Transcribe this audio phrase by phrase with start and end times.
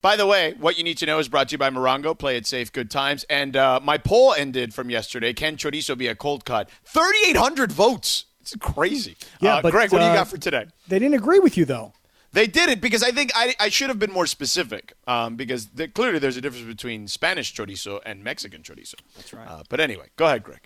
[0.00, 2.16] By the way, what you need to know is brought to you by Morongo.
[2.16, 3.24] Play it safe, good times.
[3.28, 5.32] And uh, my poll ended from yesterday.
[5.32, 6.70] Can chorizo be a cold cut?
[6.84, 8.26] 3,800 votes.
[8.40, 9.16] It's crazy.
[9.40, 10.66] Yeah, uh, but, Greg, what do you uh, got for today?
[10.86, 11.92] They didn't agree with you though.
[12.38, 15.66] They did it because I think I, I should have been more specific um, because
[15.76, 18.94] th- clearly there's a difference between Spanish chorizo and Mexican chorizo.
[19.16, 19.48] That's right.
[19.48, 20.60] Uh, but anyway, go ahead, Greg.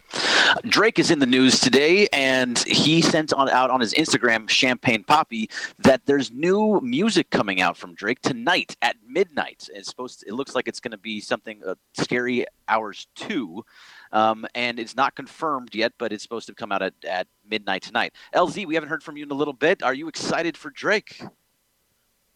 [0.67, 5.03] Drake is in the news today, and he sent on out on his Instagram, Champagne
[5.03, 9.67] Papi, that there's new music coming out from Drake tonight at midnight.
[9.73, 10.21] It's supposed.
[10.21, 13.64] To, it looks like it's going to be something uh, scary hours two.
[14.13, 17.81] Um, and it's not confirmed yet, but it's supposed to come out at, at midnight
[17.81, 18.13] tonight.
[18.35, 19.82] LZ, we haven't heard from you in a little bit.
[19.82, 21.23] Are you excited for Drake?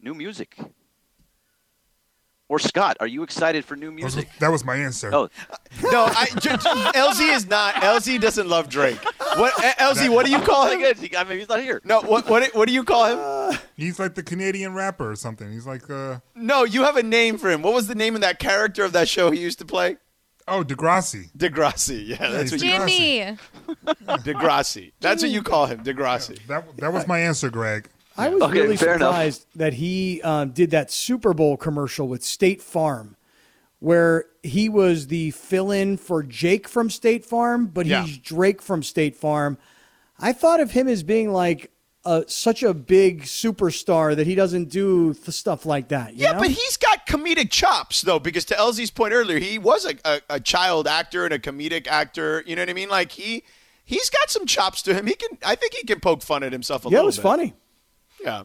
[0.01, 0.57] New music.
[2.49, 4.29] Or Scott, are you excited for new That was, music?
[4.39, 5.09] that was my answer.
[5.13, 5.27] Oh,
[5.91, 7.73] No, I, j- j- LZ is not.
[7.75, 9.03] LZ doesn't love Drake.
[9.35, 10.07] What uh, LZ?
[10.09, 10.79] What do you call him?
[10.79, 11.13] good.
[11.15, 11.81] I mean, he's not here.
[11.83, 13.59] No, what what what do you call him?
[13.75, 15.51] He's like the Canadian rapper or something.
[15.51, 17.61] He's like, uh, No, you have a name for him.
[17.61, 19.97] What was the name of that character of that show he used to play?
[20.47, 21.29] oh, Degrassi.
[21.37, 22.07] Degrassi.
[22.07, 23.37] Yeah, that's what he's you Jimmy.
[24.23, 24.93] Degrassi.
[25.01, 26.39] That's what you call him, Degrassi.
[26.47, 27.89] That that was my answer, Greg.
[28.17, 29.13] I was Okay, really fair enough.
[29.13, 33.15] surprised that he um, did that Super Bowl commercial with State Farm,
[33.79, 38.03] where he was the fill-in for Jake from State Farm, but Yeah.
[38.05, 39.57] he's Drake from State Farm.
[40.19, 41.69] I thought of him as being like
[42.05, 46.13] a, such a big superstar that he doesn't do th- stuff like that.
[46.15, 46.39] you Yeah, know?
[46.39, 50.21] but he's got comedic chops though, because to LZ's point earlier, he was a, a,
[50.29, 52.43] a child actor and a comedic actor.
[52.47, 52.89] You know what I mean?
[52.89, 53.43] Like he
[53.83, 55.05] he's got some chops to him.
[55.05, 55.37] He can.
[55.45, 56.97] I think he can poke fun at himself a little bit.
[56.99, 57.21] yeah, it was bit.
[57.23, 57.53] funny.
[58.23, 58.39] Yeah.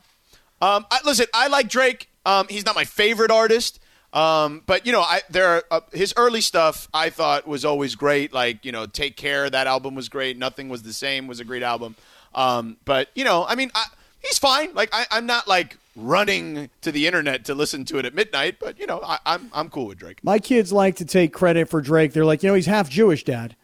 [0.61, 2.09] Um, I, listen, I like Drake.
[2.25, 3.81] Um, he's not my favorite artist.
[4.13, 7.95] Um, but you know, I there are, uh, his early stuff I thought was always
[7.95, 8.33] great.
[8.33, 10.37] Like you know, Take Care, that album was great.
[10.37, 11.97] Nothing was the same was a great album.
[12.35, 13.87] Um, but you know, I mean, I,
[14.21, 14.75] he's fine.
[14.75, 18.57] Like I, I'm not like running to the internet to listen to it at midnight.
[18.61, 20.19] But you know, I, I'm I'm cool with Drake.
[20.23, 22.13] My kids like to take credit for Drake.
[22.13, 23.57] They're like, you know, he's half Jewish, Dad.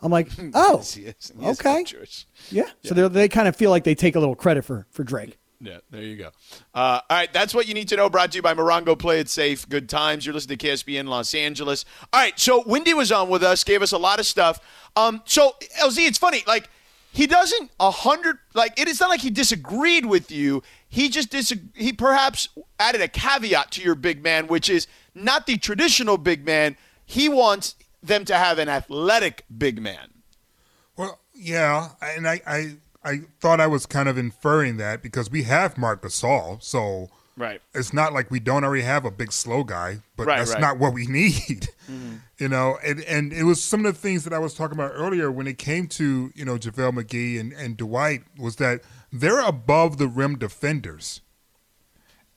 [0.00, 1.32] I'm like, oh, Yes, he is.
[1.36, 1.82] He is okay.
[1.82, 2.26] Jewish.
[2.50, 2.70] yeah.
[2.84, 5.36] So they they kind of feel like they take a little credit for for Drake.
[5.60, 6.30] Yeah, there you go.
[6.74, 8.10] Uh, all right, that's what you need to know.
[8.10, 8.98] Brought to you by Morongo.
[8.98, 9.68] Play it safe.
[9.68, 10.26] Good times.
[10.26, 11.84] You're listening to KSPN Los Angeles.
[12.12, 14.60] All right, so Wendy was on with us, gave us a lot of stuff.
[14.96, 16.42] Um, so LZ, it's funny.
[16.46, 16.68] Like
[17.12, 18.38] he doesn't a hundred.
[18.54, 20.62] Like it is not like he disagreed with you.
[20.88, 25.46] He just disag- He perhaps added a caveat to your big man, which is not
[25.46, 26.76] the traditional big man.
[27.06, 30.10] He wants them to have an athletic big man.
[30.96, 35.44] Well, yeah, and I, I I thought I was kind of inferring that because we
[35.44, 37.08] have Marc Gasol, so
[37.38, 37.60] Right.
[37.74, 40.60] it's not like we don't already have a big slow guy, but Right, that's right.
[40.60, 41.68] not what we need.
[41.90, 42.16] Mm-hmm.
[42.38, 44.92] You know, and, and it was some of the things that I was talking about
[44.94, 48.80] earlier when it came to, you know, JaVale McGee and, and Dwight was that
[49.12, 51.20] they're above the rim defenders.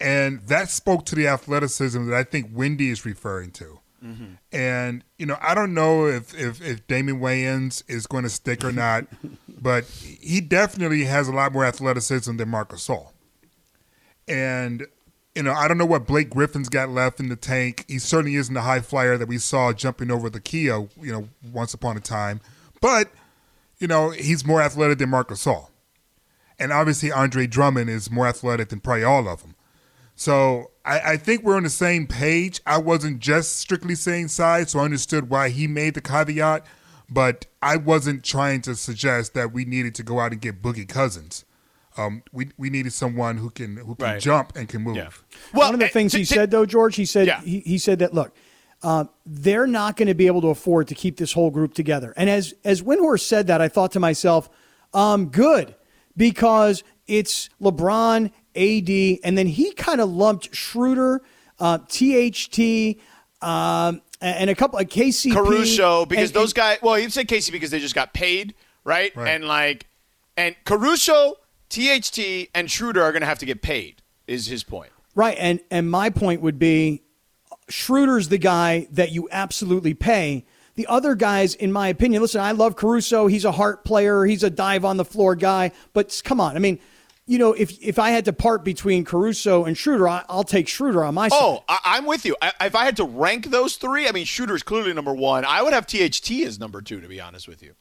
[0.01, 3.79] And that spoke to the athleticism that I think Wendy is referring to.
[4.03, 4.25] Mm-hmm.
[4.53, 8.63] And, you know, I don't know if, if, if Damian Jones is going to stick
[8.63, 9.05] or not,
[9.61, 13.11] but he definitely has a lot more athleticism than Marcus Gasol.
[14.27, 14.85] And,
[15.35, 17.85] you know, I don't know what Blake Griffin's got left in the tank.
[17.87, 21.29] He certainly isn't the high flyer that we saw jumping over the Kia, you know,
[21.51, 22.41] once upon a time.
[22.81, 23.09] But,
[23.79, 25.69] you know, he's more athletic than Marcus Gasol.
[26.59, 29.55] And obviously Andre Drummond is more athletic than probably all of them.
[30.15, 32.59] So I, I think we're on the same page.
[32.65, 36.65] I wasn't just strictly saying size, so I understood why he made the caveat,
[37.09, 40.87] but I wasn't trying to suggest that we needed to go out and get Boogie
[40.87, 41.45] Cousins.
[41.97, 44.21] Um, we we needed someone who can who can Right.
[44.21, 44.95] jump and can move.
[44.95, 45.09] Yeah.
[45.51, 47.41] One of the eh, things t- he t- said, though, George, he said Yeah.
[47.41, 48.33] he, he said that look,
[48.83, 52.13] uh, they're not going to be able to afford to keep this whole group together.
[52.15, 54.49] And as as Windhorst said that, I thought to myself,
[54.93, 55.75] um, good,
[56.15, 61.21] because it's LeBron, AD, and then he kind of lumped Schroeder,
[61.59, 62.97] uh, THT,
[63.41, 66.77] um, and a couple of KCP, Caruso because and- those and- guys.
[66.81, 68.53] Well, he said Casey because they just got paid,
[68.83, 69.15] right?
[69.15, 69.29] Right.
[69.29, 69.87] And like,
[70.37, 71.35] and Caruso,
[71.69, 74.01] THT, and Schroeder are going to have to get paid.
[74.27, 74.91] Is his point?
[75.15, 77.01] Right, and and my point would be,
[77.67, 80.45] Schroeder's the guy that you absolutely pay.
[80.75, 83.27] The other guys, in my opinion, listen, I love Caruso.
[83.27, 84.23] He's a heart player.
[84.25, 85.71] He's a dive on the floor guy.
[85.93, 86.79] But come on, I mean,
[87.29, 90.67] you know, if if I had to part between Caruso and Schroeder, I, I'll take
[90.67, 91.37] Schroeder on my side.
[91.39, 92.35] Oh, I, I'm with you.
[92.41, 95.45] I, if I had to rank those three, I mean, Schroeder is clearly number one.
[95.45, 97.75] I would have THT as number two, to be honest with you.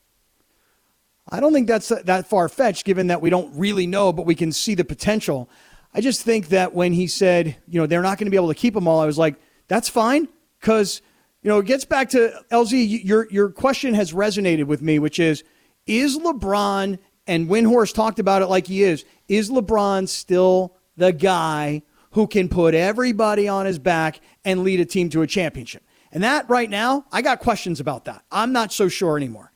[1.31, 4.35] I don't think that's that far fetched, given that we don't really know, but we
[4.35, 5.49] can see the potential.
[5.95, 8.49] I just think that when he said, you know, they're not going to be able
[8.49, 9.37] to keep them all, I was like,
[9.67, 10.29] that's fine,
[10.61, 11.01] because
[11.41, 13.03] you know it gets back to LZ.
[13.03, 15.43] Your your question has resonated with me, which is,
[15.87, 16.99] is LeBron
[17.29, 19.05] and Windhorst talked about it like he is.
[19.29, 21.83] Is LeBron still the guy
[22.13, 25.85] who can put everybody on his back and lead a team to a championship.
[26.11, 28.25] And that right now, I got questions about that.
[28.33, 29.53] I'm not so sure anymore.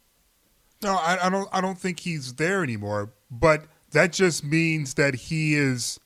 [0.83, 1.49] No, I, I don't.
[1.53, 3.13] I don't think he's there anymore.
[3.31, 5.99] But that just means that he is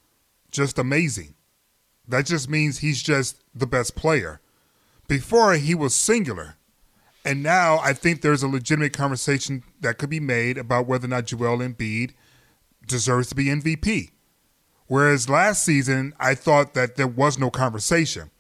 [0.51, 1.35] just amazing.
[2.07, 4.41] That just means he's just the best player.
[5.09, 6.56] Before he was singular,
[7.27, 11.09] and now I think there's a legitimate conversation that could be made about whether or
[11.09, 12.13] not Joel Embiid
[12.87, 14.13] deserves to be MVP.
[14.87, 18.31] Whereas last season, I thought that there was no conversation.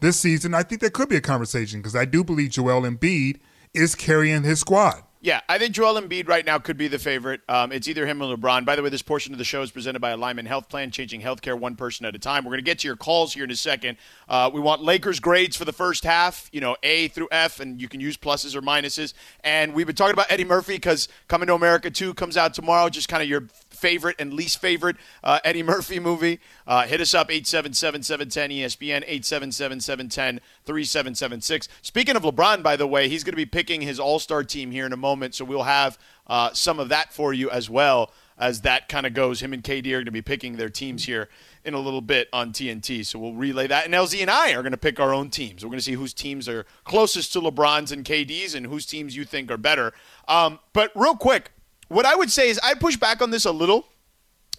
[0.00, 3.38] This season, I think there could be a conversation because I do believe Joel Embiid
[3.72, 5.02] is carrying his squad.
[5.24, 7.40] Yeah, I think Joel Embiid right now could be the favorite.
[7.48, 8.66] Um, it's either him or LeBron.
[8.66, 11.22] By the way, this portion of the show is presented by Alignment Health Plan, changing
[11.22, 12.44] healthcare one person at a time.
[12.44, 13.96] We're going to get to your calls here in a second.
[14.28, 17.80] Uh, we want Lakers grades for the first half, you know, A through F, and
[17.80, 19.14] you can use pluses or minuses.
[19.42, 22.90] And we've been talking about Eddie Murphy because Coming to America 2 comes out tomorrow,
[22.90, 23.44] just kind of your
[23.84, 26.40] favorite and least favorite uh, Eddie Murphy movie.
[26.66, 31.68] Uh, hit us up, 877 710 ESPN, 877 710 3776.
[31.82, 34.70] Speaking of LeBron, by the way, he's going to be picking his all star team
[34.70, 35.98] here in a moment, so we'll have
[36.28, 39.42] uh, some of that for you as well as that kind of goes.
[39.42, 41.28] Him and KD are going to be picking their teams here
[41.62, 43.04] in a little bit on TNT.
[43.04, 43.84] So we'll relay that.
[43.84, 45.62] And LZ and I are going to pick our own teams.
[45.62, 49.14] We're going to see whose teams are closest to LeBron's and KD's and whose teams
[49.14, 49.92] you think are better.
[50.26, 51.50] Um, but real quick,
[51.94, 53.86] what I would say is I push back on this a little,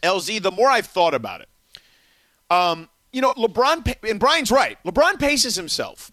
[0.01, 1.49] LZ, the more I've thought about it.
[2.49, 4.77] Um, you know, LeBron, and Brian's right.
[4.83, 6.11] LeBron paces himself.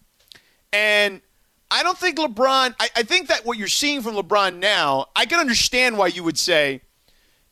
[0.71, 1.21] And
[1.69, 5.25] I don't think LeBron, I, I, think that what you're seeing from LeBron now, I
[5.25, 6.81] can understand why you would say,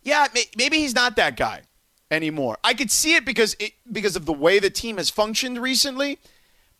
[0.03, 0.27] yeah,
[0.57, 1.61] maybe he's not that guy
[2.09, 2.57] anymore.
[2.63, 6.19] I could see it because it, because of the way the team has functioned recently.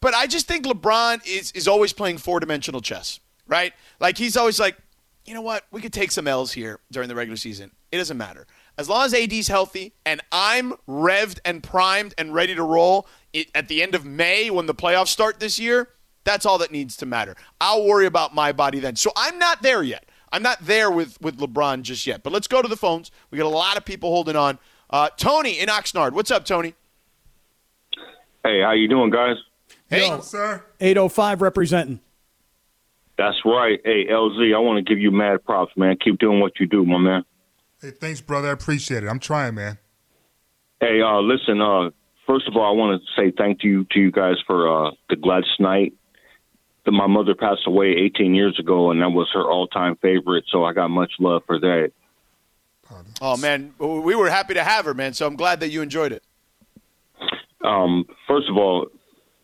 [0.02, 3.74] But I just think LeBron is, is always playing four dimensional chess, right?
[4.00, 4.76] Like he's always like,
[5.25, 5.65] you know what?
[5.71, 7.71] We could take some L's here during the regular season.
[7.91, 8.47] It doesn't matter.
[8.77, 13.50] As long as AD's healthy and I'm revved and primed and ready to roll it,
[13.53, 15.89] at the end of May when the playoffs start this year,
[16.23, 17.35] that's all that needs to matter.
[17.59, 18.95] I'll worry about my body then.
[18.95, 20.06] So I'm not there yet.
[20.31, 22.23] I'm not there with, with LeBron just yet.
[22.23, 23.12] But let's go to the phones.
[23.29, 24.59] We got a lot of people holding on.
[24.89, 26.13] Uh, Tony in Oxnard.
[26.13, 26.73] What's up, Tony?
[28.44, 29.35] Hey, how you doing, guys?
[29.89, 30.63] Hey, Yo, sir.
[30.79, 32.00] 805 representing.
[33.21, 33.79] That's right.
[33.85, 35.95] Hey, LZ, I want to give you mad props, man.
[36.03, 37.23] Keep doing what you do, my man.
[37.79, 38.47] Hey, thanks, brother.
[38.47, 39.07] I appreciate it.
[39.07, 39.77] I'm trying, man.
[40.79, 41.62] Hey, uh, listen.
[41.62, 41.91] Uh,
[42.25, 45.18] first of all, I want to say thank you to you guys for uh, the
[45.18, 45.94] Gladys Knight.
[46.85, 50.45] The, my mother passed away 18 years ago, and that was her all-time favorite.
[50.51, 51.91] So I got much love for that.
[53.21, 55.13] Oh man, we were happy to have her, man.
[55.13, 56.23] So I'm glad that you enjoyed it.
[57.63, 58.88] Um, first of all,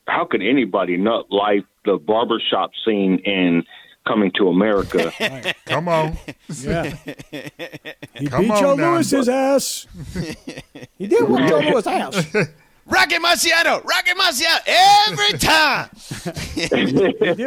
[0.08, 3.64] how could anybody not like the barbershop scene in
[4.06, 5.12] Coming to America?
[5.66, 6.18] Come on.
[6.62, 6.96] Yeah.
[8.14, 8.94] He Come beat Joe now.
[8.94, 9.86] Lewis's ass.
[10.98, 12.48] he did whoop Joe Louis's ass.
[12.86, 15.90] Rocky Marciano, Rocky Marciano, every time.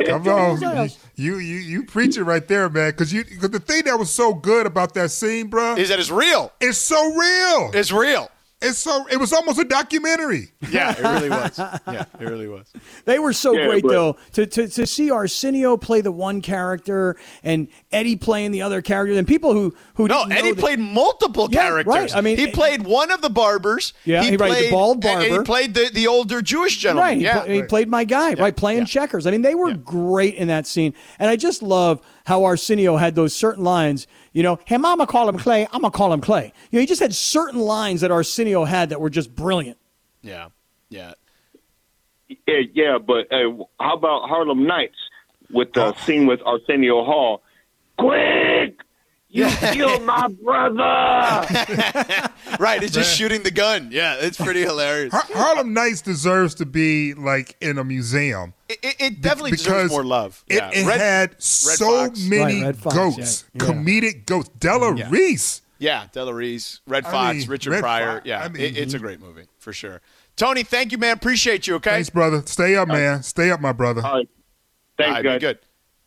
[0.06, 2.90] Come on, you you you preach it right there, man.
[2.90, 5.98] Because you cause the thing that was so good about that scene, bro, is that
[5.98, 6.52] it's real.
[6.60, 7.70] It's so real.
[7.72, 8.31] It's real.
[8.62, 10.48] It's so it was almost a documentary.
[10.70, 11.58] Yeah, it really was.
[11.58, 12.72] Yeah, it really was.
[13.04, 16.40] They were so yeah, great but, though to, to to see Arsenio play the one
[16.42, 20.78] character and Eddie playing the other character, and people who who no Eddie that, played
[20.78, 21.92] multiple yeah, characters.
[21.92, 22.16] Right.
[22.16, 23.94] I mean, he played one of the barbers.
[24.04, 25.24] Yeah, he, played the bald barber.
[25.24, 27.14] And he played the, the older Jewish gentleman.
[27.14, 27.18] Right.
[27.18, 28.34] Yeah, he, he played my guy.
[28.34, 29.26] Right, playing checkers.
[29.26, 33.14] I mean, they were great in that scene, and I just love how Arsenio had
[33.14, 34.06] those certain lines.
[34.32, 35.66] You know, hey, mama call him Clay.
[35.72, 36.52] I'm gonna call him Clay.
[36.70, 39.78] You know, he just had certain lines that Arsenio had that were just brilliant.
[40.22, 40.48] Yeah,
[40.88, 41.14] yeah,
[42.28, 42.36] yeah.
[42.72, 44.98] yeah but uh, how about Harlem Nights
[45.50, 45.92] with the oh.
[46.04, 47.42] scene with Arsenio Hall?
[47.98, 48.80] Quick!
[49.32, 50.75] You killed my brother.
[52.58, 53.90] right, it's just shooting the gun.
[53.92, 55.12] Yeah, it's pretty hilarious.
[55.12, 58.54] Har- Harlem Nights deserves to be like in a museum.
[58.68, 60.44] It, it, it definitely because deserves more love.
[60.49, 60.70] It, yeah.
[60.72, 62.20] it Red, had Red so Fox.
[62.25, 63.64] many right, Fox, goats, yeah.
[63.64, 64.49] comedic goats.
[64.58, 65.08] Della yeah.
[65.10, 65.62] Reese.
[65.78, 68.12] Yeah, Della Reese, Redd Foxx, I mean, Richard Red Pryor.
[68.16, 68.26] Fox.
[68.26, 70.02] Yeah, I mean, it's a great movie for sure.
[70.37, 71.14] Tony, thank you, man.
[71.14, 71.76] Appreciate you.
[71.76, 71.90] Okay.
[71.90, 72.42] Thanks, brother.
[72.46, 73.22] Stay up, man.
[73.22, 74.04] Stay up, my brother.
[74.04, 74.28] All right.
[74.99, 75.40] Thanks, All right, guys.
[75.40, 75.58] Good.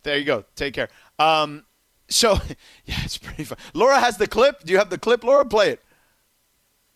[0.04, 0.44] There you go.
[0.56, 0.90] Take care.
[1.18, 1.66] Um,
[2.14, 2.34] so,
[2.86, 3.58] yeah, it's pretty fun.
[3.74, 4.64] Laura has the clip.
[4.64, 5.46] Do you have the clip, Laura?
[5.46, 5.84] Play it.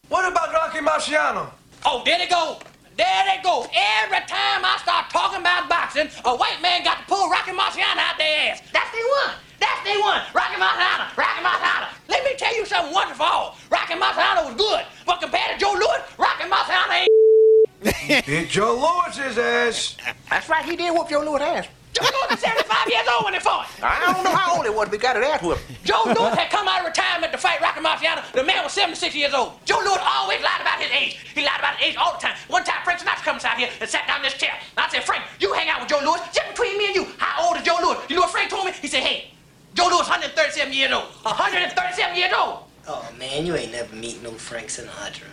[0.09, 1.49] What about Rocky Marciano?
[1.85, 2.59] Oh, there they go.
[2.95, 3.67] There they go.
[4.01, 7.97] Every time I start talking about boxing, a white man got to pull Rocky Marciano
[7.97, 8.61] out their ass.
[8.73, 9.35] That's the one.
[9.59, 10.21] That's the one.
[10.33, 11.15] Rocky Marciano.
[11.17, 11.87] Rocky Marciano.
[12.09, 13.53] Let me tell you something wonderful.
[13.69, 18.25] Rocky Marciano was good, but compared to Joe Louis, Rocky Marciano ain't.
[18.25, 19.97] Did Joe Louis's ass.
[20.29, 20.65] That's right.
[20.65, 21.67] He did whoop Joe Louis' ass.
[21.93, 23.67] Joe Louis was 75 years old when they fought.
[23.81, 25.63] I don't know how old he was, but he got an ass whooping.
[25.83, 28.21] Joe Louis had come out of retirement to fight Rocky Marciano.
[28.33, 29.53] The man was 76 years old.
[29.65, 31.17] Joe Louis always lied about his age.
[31.33, 32.35] He lied about his age all the time.
[32.47, 34.51] One time, Frank Sinatra comes out here and sat down in this chair.
[34.53, 36.19] And I said, Frank, you hang out with Joe Louis.
[36.33, 37.97] Just between me and you, how old is Joe Louis?
[38.09, 38.71] You know what Frank told me?
[38.73, 39.31] He said, hey,
[39.73, 41.05] Joe Louis 137 years old.
[41.23, 42.59] 137 years old.
[42.87, 45.25] Oh man, you ain't never meet no Frank Sinatra.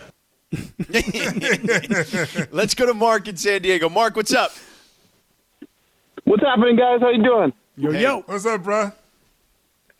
[2.51, 3.89] Let's go to Mark in San Diego.
[3.89, 4.51] Mark, what's up?
[6.25, 6.99] What's happening, guys?
[7.01, 7.53] How you doing?
[7.77, 8.21] Yo, yo.
[8.21, 8.91] What's up, bro?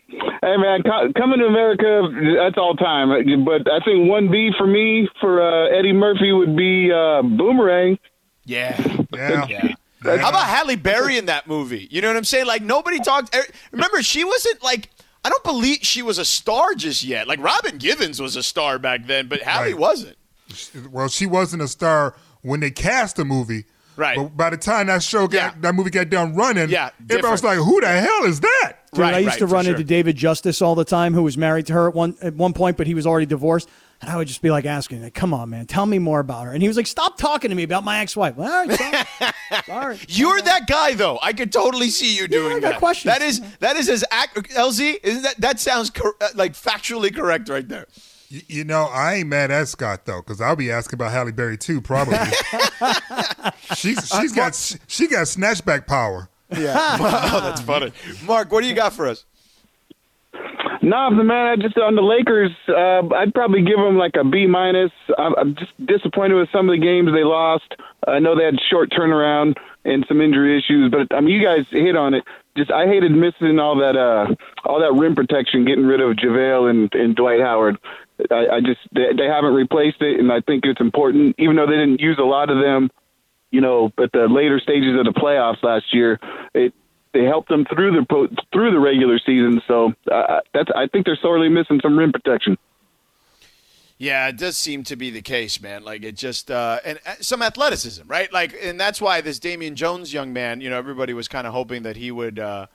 [0.08, 0.84] Hey, man,
[1.18, 2.08] coming to America,
[2.40, 3.10] that's all time.
[3.44, 7.98] But I think one B for me for uh, Eddie Murphy would be uh, Boomerang.
[8.46, 8.80] Yeah.
[9.14, 9.48] Yeah.
[9.48, 9.74] Yeah.
[10.04, 11.88] How about Halle Berry in that movie?
[11.90, 12.46] You know what I'm saying?
[12.46, 13.36] Like nobody talked.
[13.36, 14.90] er, Remember, she wasn't like.
[15.24, 17.28] I don't believe she was a star just yet.
[17.28, 19.78] Like Robin Givens was a star back then, but Halle Right.
[19.78, 20.18] wasn't.
[20.92, 23.66] Well, she wasn't a star when they cast the movie.
[23.98, 24.18] Right.
[24.18, 25.54] But by the time that show got Yeah.
[25.62, 29.02] that movie got done running, Yeah, everybody was like, "Who the hell is that?" Dude,
[29.02, 29.74] Right, I used right, to for run sure.
[29.74, 32.54] into David Justice all the time, who was married to her at one at one
[32.54, 33.70] point, but he was already divorced.
[34.02, 36.46] And I would just be like asking, like, "Come on, man, tell me more about
[36.46, 38.78] her." And he was like, "Stop talking to me about my ex-wife." Well, all right,
[38.78, 39.32] sorry.
[39.66, 40.00] sorry.
[40.10, 41.18] You're that guy, though.
[41.22, 42.80] I could totally see you doing I got that.
[42.80, 43.14] questions.
[43.14, 44.98] That is that is as ac- LZ.
[45.02, 47.86] Isn't that that sounds cor- uh, like factually correct right there?
[48.32, 51.32] Y- You know, I ain't mad at Scott though, because I'll be asking about Halle
[51.32, 52.18] Berry too, probably.
[53.76, 54.56] she's she's got
[54.88, 56.30] she got snatchback power.
[56.56, 56.76] Yeah.
[57.34, 57.92] oh, that's funny.
[58.26, 59.26] Mark, what do you got for us?
[60.82, 64.24] Nah, the man, I just on the Lakers, uh, I'd probably give them like a
[64.24, 64.92] B minus.
[65.18, 67.74] I'm, I'm just disappointed with some of the games they lost.
[68.08, 71.66] I know they had short turnaround and some injury issues, but I mean, you guys
[71.72, 72.24] hit on it.
[72.56, 76.70] Just I hated missing all that uh, all that rim protection, getting rid of JaVale
[76.70, 77.78] and, and Dwight Howard.
[78.32, 81.36] I, I just they, they haven't replaced it, and I think it's important.
[81.38, 82.90] Even though they didn't use a lot of them,
[83.52, 86.20] you know, at the later stages of the playoffs last year,
[86.54, 86.74] it
[87.14, 89.62] they helped them through the through the regular season.
[89.68, 92.58] So uh, that's I think they're sorely missing some rim protection.
[93.98, 95.86] Yeah, it does seem to be the case, man.
[95.86, 98.32] Like it just uh, and some athleticism, right?
[98.34, 101.54] Like, and that's why this Damian Jones young man, you know, everybody was kind of
[101.54, 102.68] hoping that he would uh,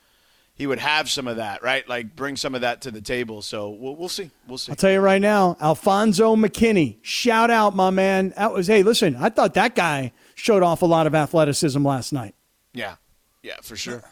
[0.60, 1.88] he would have some of that, right?
[1.88, 3.40] Like bring some of that to the table.
[3.40, 4.70] So we'll, we'll see, we'll see.
[4.70, 8.34] I'll tell you right now, Alfonzo McKinnie, shout out, my man.
[8.36, 12.12] That was hey, listen, I thought that guy showed off a lot of athleticism last
[12.12, 12.34] night.
[12.74, 12.96] Yeah,
[13.42, 14.02] yeah, for sure.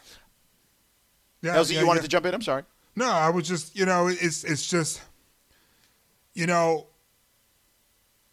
[1.43, 2.01] Yeah, LZ, yeah, you wanted yeah.
[2.01, 2.33] to jump in?
[2.33, 2.63] I'm sorry.
[2.95, 5.03] No, I was just, you know, it's it's just,
[6.33, 6.87] you know,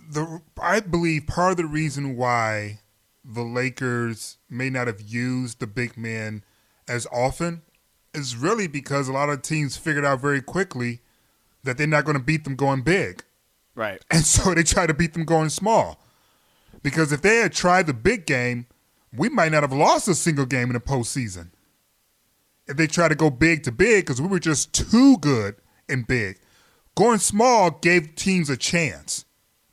[0.08, 2.80] the I believe part of the reason why
[3.22, 6.44] the Lakers may not have used the big man
[6.88, 7.60] as often
[8.16, 11.00] is really because a lot of teams figured out very quickly
[11.64, 13.22] that they're not going to beat them going big,
[13.74, 14.02] Right.
[14.10, 16.00] and so they try to beat them going small.
[16.82, 18.66] Because if they had tried the big game,
[19.12, 21.50] we might not have lost a single game in the postseason
[22.68, 25.56] if they try to go big to big because we were just too good
[25.88, 26.38] and big.
[26.96, 29.24] Going small gave teams a chance,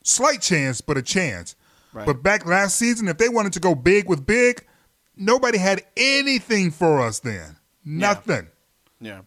[0.04, 1.56] slight chance, but a chance.
[1.94, 2.06] Right.
[2.06, 4.66] But back last season, if they wanted to go big with big,
[5.16, 7.58] nobody had anything for us then.
[7.86, 8.48] Nothing.
[9.02, 9.22] Yeah.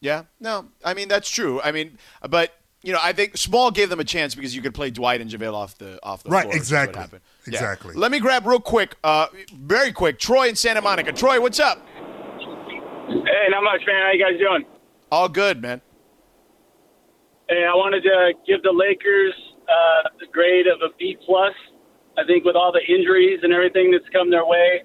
[0.00, 0.24] Yeah.
[0.40, 1.60] No, I mean that's true.
[1.62, 1.98] I mean,
[2.28, 5.20] but you know, I think Small gave them a chance because you could play Dwight
[5.20, 6.52] and JaVale off the off the Right, floor.
[6.52, 7.00] which is exactly.
[7.00, 7.22] happened.
[7.46, 7.94] Exactly.
[7.94, 10.18] Let me grab real quick, uh, very quick.
[10.18, 11.12] Troy in Santa Monica.
[11.12, 11.84] Troy, what's up?
[12.38, 14.02] Hey, not much, man.
[14.02, 14.64] How you guys doing?
[15.10, 15.80] All good, man.
[17.48, 19.34] Hey, I wanted to give the Lakers
[19.68, 21.54] uh, the grade of a B plus.
[22.18, 24.82] I think with all the injuries and everything that's come their way,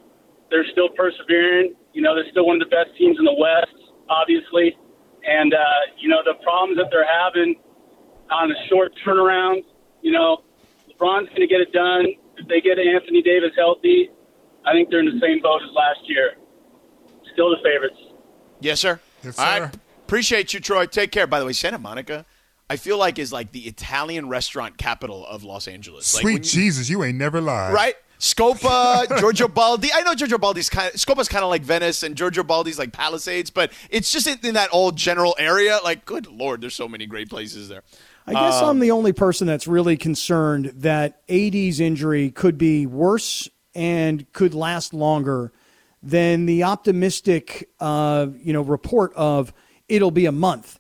[0.52, 1.74] they're still persevering.
[1.94, 3.74] You know, they're still one of the best teams in the West,
[4.10, 4.78] obviously.
[5.26, 5.58] And uh,
[5.98, 7.56] you know the problems that they're having
[8.30, 9.64] on a short turnaround.
[10.02, 10.44] You know,
[10.90, 12.06] LeBron's going to get it done.
[12.38, 14.10] If they get Anthony Davis healthy,
[14.66, 16.34] I think they're in the same boat as last year.
[17.34, 17.98] Still the favorites.
[18.60, 19.00] Yes, sir.
[19.24, 19.44] Yes, sir.
[19.44, 19.76] right.
[20.06, 20.86] Appreciate you, Troy.
[20.88, 21.28] Take care.
[21.28, 22.26] By the way, Santa Monica,
[22.70, 26.08] I feel like is like the Italian restaurant capital of Los Angeles.
[26.08, 27.74] Sweet when you- Jesus, you ain't never lied.
[27.74, 27.96] right?
[28.22, 29.90] Scopa, Giorgio Baldi.
[29.92, 32.94] I know Giorgio Baldi's kind of Scopa's kind of like Venice, and Giorgio Baldi's like
[32.94, 35.80] Palisades, but it's just in, in that old general area.
[35.84, 37.82] Like, good lord, there's so many great places there.
[38.28, 42.86] I guess Um, I'm the only person that's really concerned that AD's injury could be
[42.86, 45.52] worse and could last longer
[46.04, 49.52] than the optimistic, uh, you know, report of
[49.90, 50.80] it'll be a month.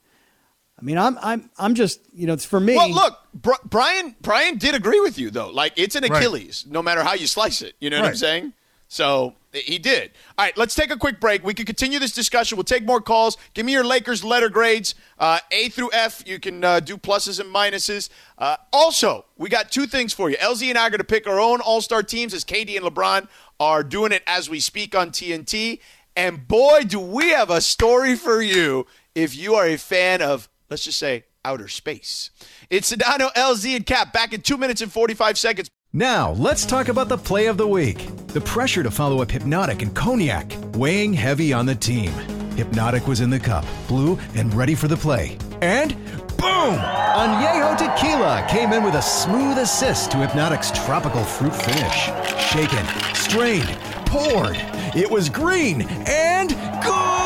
[0.79, 2.75] I mean, I'm I'm I'm just you know, it's for me.
[2.75, 4.15] Well, look, Bri- Brian.
[4.21, 5.49] Brian did agree with you though.
[5.49, 6.17] Like, it's an Right.
[6.21, 7.75] Achilles, no matter how you slice it.
[7.79, 8.53] You know what I'm saying?
[8.87, 10.11] So he did.
[10.37, 11.45] All right, let's take a quick break.
[11.45, 12.57] We can continue this discussion.
[12.57, 13.37] We'll take more calls.
[13.53, 16.23] Give me your Lakers letter grades, uh, A through F.
[16.27, 18.09] You can uh, do pluses and minuses.
[18.37, 20.35] Uh, also, we got two things for you.
[20.37, 22.85] LZ and I are going to pick our own All Star teams as KD and
[22.85, 23.29] LeBron
[23.61, 25.79] are doing it as we speak on TNT.
[26.15, 30.49] And boy, do we have a story for you if you are a fan of,
[30.69, 32.29] let's just say, outer space.
[32.71, 35.69] It's Sedano, LZ, and Kap back in two minutes and 45 seconds.
[35.91, 38.07] Now, let's talk about the play of the week.
[38.27, 42.11] The pressure to follow up Hpnotiq and Cognac, weighing heavy on the team.
[42.55, 45.37] Hpnotiq was in the cup, blue, and ready for the play.
[45.61, 45.97] And
[46.37, 46.77] boom!
[46.77, 52.05] Añejo Tequila came in with a smooth assist to Hpnotiq's tropical fruit finish.
[52.39, 53.67] Shaken, strained,
[54.05, 54.55] poured.
[54.95, 56.51] It was green and
[56.81, 57.20] good!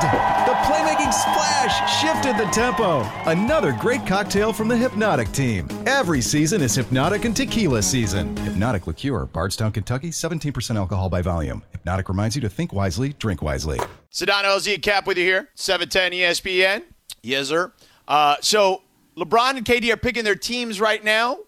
[0.00, 3.02] The playmaking splash shifted the tempo.
[3.26, 5.68] Another great cocktail from the Hpnotiq team.
[5.86, 8.34] Every season is Hpnotiq and Tequila season.
[8.36, 11.62] Hpnotiq Liqueur, Bardstown, Kentucky, 17% alcohol by volume.
[11.84, 13.78] Hpnotiq reminds you to think wisely, drink wisely.
[14.10, 15.50] Sedano, LZ, and Kap with you here.
[15.54, 16.84] 710 ESPN.
[17.22, 17.70] Yes, sir.
[18.08, 18.80] Uh, so
[19.18, 21.40] LeBron and KD are picking their teams right now.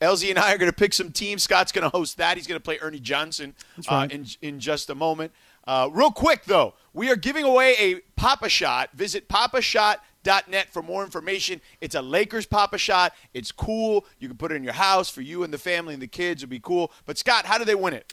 [0.00, 1.42] LZ and I are going to pick some teams.
[1.42, 2.36] Scott's going to host that.
[2.36, 3.54] He's going to play Ernie Johnson
[3.88, 5.32] uh, in, in just a moment.
[5.68, 8.92] Uh, real quick, though, we are giving away a Pop-A-Shot.
[8.94, 11.60] Visit popashot.net for more information.
[11.82, 13.12] It's a Lakers Pop-A-Shot.
[13.34, 14.06] It's cool.
[14.18, 16.40] You can put it in your house for you and the family and the kids.
[16.40, 16.90] It'd be cool.
[17.04, 18.10] But, Scott, how do they win it?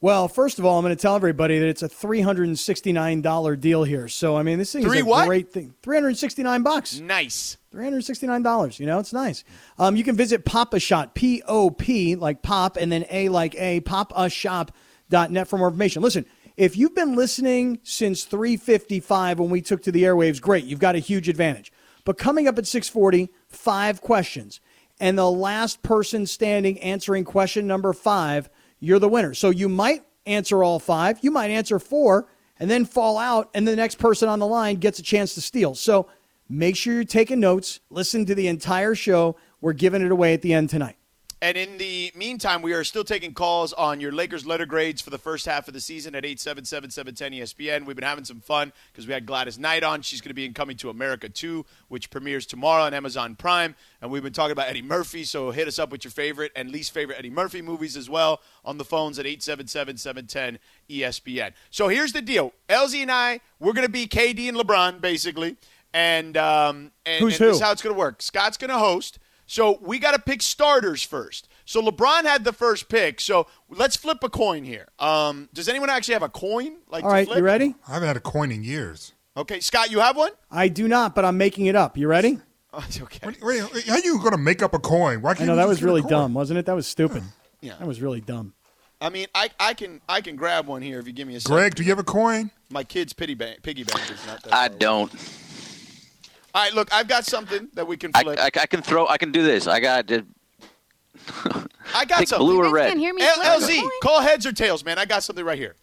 [0.00, 4.08] Well, first of all, I'm going to tell everybody that it's a $369 deal here.
[4.08, 5.26] So, I mean, this thing Three is a what?
[5.26, 5.74] great thing.
[5.82, 7.00] 369 bucks.
[7.00, 7.58] Nice.
[7.74, 8.80] $369.
[8.80, 9.44] You know, it's nice.
[9.78, 13.82] Um, you can visit Pop-A-Shot, P O P, like pop, and then A like A,
[13.82, 16.02] popashot.net for more information.
[16.02, 16.24] Listen,
[16.56, 20.64] if you've been listening since 355 when we took to the airwaves, great.
[20.64, 21.72] You've got a huge advantage.
[22.04, 24.60] But coming up at 640, five questions.
[25.00, 29.34] And the last person standing answering question number five, you're the winner.
[29.34, 33.66] So you might answer all five, you might answer four, and then fall out, and
[33.66, 35.74] the next person on the line gets a chance to steal.
[35.74, 36.08] So
[36.48, 39.36] make sure you're taking notes, listen to the entire show.
[39.60, 40.96] We're giving it away at the end tonight.
[41.44, 45.10] And in the meantime, we are still taking calls on your Lakers letter grades for
[45.10, 47.84] the first half of the season at 877-710 ESPN.
[47.84, 50.00] We've been having some fun because we had Gladys Knight on.
[50.00, 53.74] She's going to be in Coming to America 2, which premieres tomorrow on Amazon Prime.
[54.00, 56.70] And we've been talking about Eddie Murphy, so hit us up with your favorite and
[56.70, 60.56] least favorite Eddie Murphy movies as well on the phones at 877-710
[60.88, 61.52] ESPN.
[61.68, 62.54] So here's the deal.
[62.70, 65.58] LZ and I, we're going to be KD and LeBron, basically.
[65.92, 67.46] And, um, and, Who's and who?
[67.48, 68.22] this is how it's going to work.
[68.22, 69.18] Scott's going to host.
[69.46, 71.48] So we got to pick starters first.
[71.64, 73.20] So LeBron had the first pick.
[73.20, 74.88] So let's flip a coin here.
[74.98, 76.76] Um, does anyone actually have a coin?
[76.88, 77.38] Like All to right, flip?
[77.38, 77.74] you ready?
[77.88, 79.12] I haven't had a coin in years.
[79.36, 80.30] Okay, Scott, you have one.
[80.50, 81.96] I do not, but I'm making it up.
[81.96, 82.38] You ready?
[82.76, 83.24] Oh, okay.
[83.24, 85.22] Wait, wait, how are you going to make up a coin?
[85.22, 86.66] Why I can't know you that was really dumb, wasn't it?
[86.66, 87.22] That was stupid.
[87.60, 87.76] Yeah.
[87.78, 88.52] That was really dumb.
[89.00, 91.40] I mean, I, I can I can grab one here if you give me a
[91.40, 91.54] second.
[91.54, 92.50] Greg, do you have a coin?
[92.68, 94.52] My kid's piggy bank, piggy bank is not that.
[94.52, 95.10] I far away.
[96.54, 96.60] Don't.
[96.60, 98.38] All right, look, I've got something that we can I, flip.
[98.38, 99.06] I, I can throw.
[99.08, 99.66] I can do this.
[99.66, 100.10] I got.
[100.10, 100.22] Uh,
[101.94, 102.46] I got pick something.
[102.46, 102.88] blue or You guys red.
[102.88, 104.98] can't hear me L- LZ, call heads or tails, man.
[104.98, 105.76] I got something right here.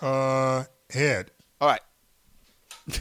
[0.00, 1.30] Uh, head.
[1.60, 1.80] All right.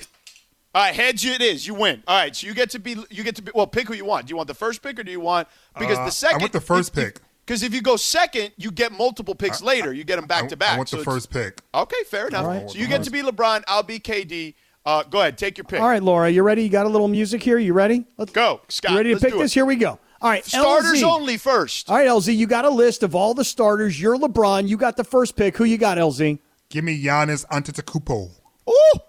[0.74, 1.68] All right, heads it is.
[1.68, 2.04] You win.
[2.08, 4.06] All right, so you get to be you get to be well, pick who you
[4.06, 4.28] want.
[4.28, 6.44] Do you want the first pick or do you want because Uh, the second I
[6.44, 7.20] want the first pick.
[7.46, 9.92] Because if you go second, you get multiple picks later.
[9.92, 10.74] You get them back I- to back.
[10.76, 11.60] I want So the first pick.
[11.74, 12.46] Okay, fair enough.
[12.46, 12.70] All right.
[12.70, 13.64] So you get to be LeBron.
[13.68, 14.54] I'll be KD.
[14.86, 15.80] Uh, go ahead, take your pick.
[15.80, 16.64] All right, Laura, you ready?
[16.64, 17.58] You got a little music here.
[17.58, 18.06] You ready?
[18.18, 18.92] Let's Go, Scott.
[18.92, 19.52] You ready to let's pick this?
[19.52, 19.56] It.
[19.56, 20.00] Here we go.
[20.22, 21.04] All right, Starters LZ.
[21.04, 21.90] only first.
[21.90, 24.00] All right, LZ, you got a list of all the starters.
[24.00, 24.68] You're LeBron.
[24.68, 25.58] You got the first pick.
[25.58, 26.40] Who you got, LZ?
[26.70, 28.30] Give me Giannis Antetokounmpo.
[28.68, 29.00] Oh,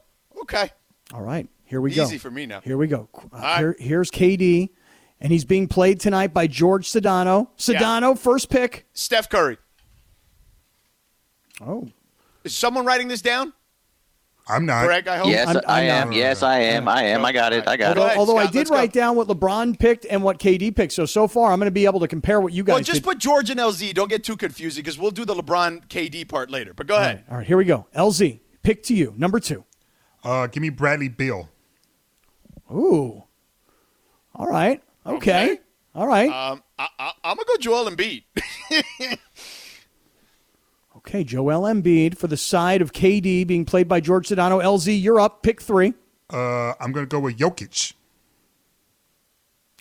[0.43, 0.71] okay.
[1.15, 2.05] All right, here we go.
[2.05, 2.61] Easy for me now.
[2.61, 3.09] Here we go.
[3.33, 4.71] Uh, here, here's KD,
[5.21, 7.49] and he's being played tonight by George Sedano.
[7.59, 8.87] Sedano, first pick.
[8.95, 9.59] Steph Curry.
[11.61, 11.89] Oh,
[12.45, 13.53] Is someone writing this down?
[14.49, 14.85] I'm not.
[14.87, 15.29] Greg, I hope.
[15.29, 16.89] yes, I'm- I I'm not- Yes, I am.
[16.89, 17.25] I am.
[17.25, 17.67] I got it.
[17.69, 18.07] I got although, it.
[18.07, 18.77] ahead, although I did let's go.
[18.77, 20.93] write down what LeBron picked and what KD picked.
[20.93, 23.03] So so far, I'm going to be able to compare what you guys Well, just
[23.03, 23.05] did.
[23.05, 23.95] put George and LZ.
[23.95, 26.75] Don't get too confusing because we'll do the LeBron KD part later.
[26.75, 27.17] But go all ahead.
[27.17, 27.87] right, all right, here we go.
[27.97, 29.15] LZ, pick to you.
[29.17, 29.65] Number two.
[30.25, 31.49] Uh, give me Bradley Beal.
[32.73, 33.25] Ooh.
[34.35, 34.83] All right.
[35.07, 35.45] Okay.
[35.53, 35.59] Okay.
[35.95, 36.31] All right.
[36.31, 38.25] Um, I, I, I'm gonna go Joel Embiid.
[41.07, 44.63] okay, Joel Embiid for the side of KD being played by George Sedano.
[44.63, 45.43] LZ, you're up.
[45.43, 45.95] Pick three.
[46.31, 47.95] Uh, I'm going to go with Jokic.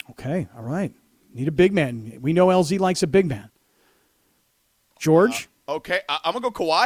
[0.09, 0.47] Okay.
[0.55, 0.93] All right.
[1.33, 2.19] Need a big man.
[2.21, 3.49] We know LZ likes a big man.
[4.99, 5.49] George?
[5.67, 6.85] okay, I, I'm gonna go Kawhi.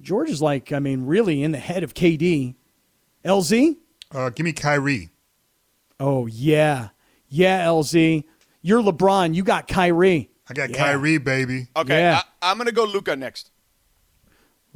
[0.00, 2.54] George is like, I mean, really in the head of KD.
[3.24, 3.76] LZ?
[4.10, 5.10] Uh, give me Kyrie.
[6.00, 6.88] Oh, yeah.
[7.28, 8.24] Yeah, LZ.
[8.62, 9.34] You're LeBron.
[9.34, 10.31] You got Kyrie.
[10.52, 10.84] I got Yeah.
[10.84, 11.68] Kyrie, baby.
[11.74, 12.20] Okay, Yeah.
[12.42, 13.50] I, I'm gonna go Luka next.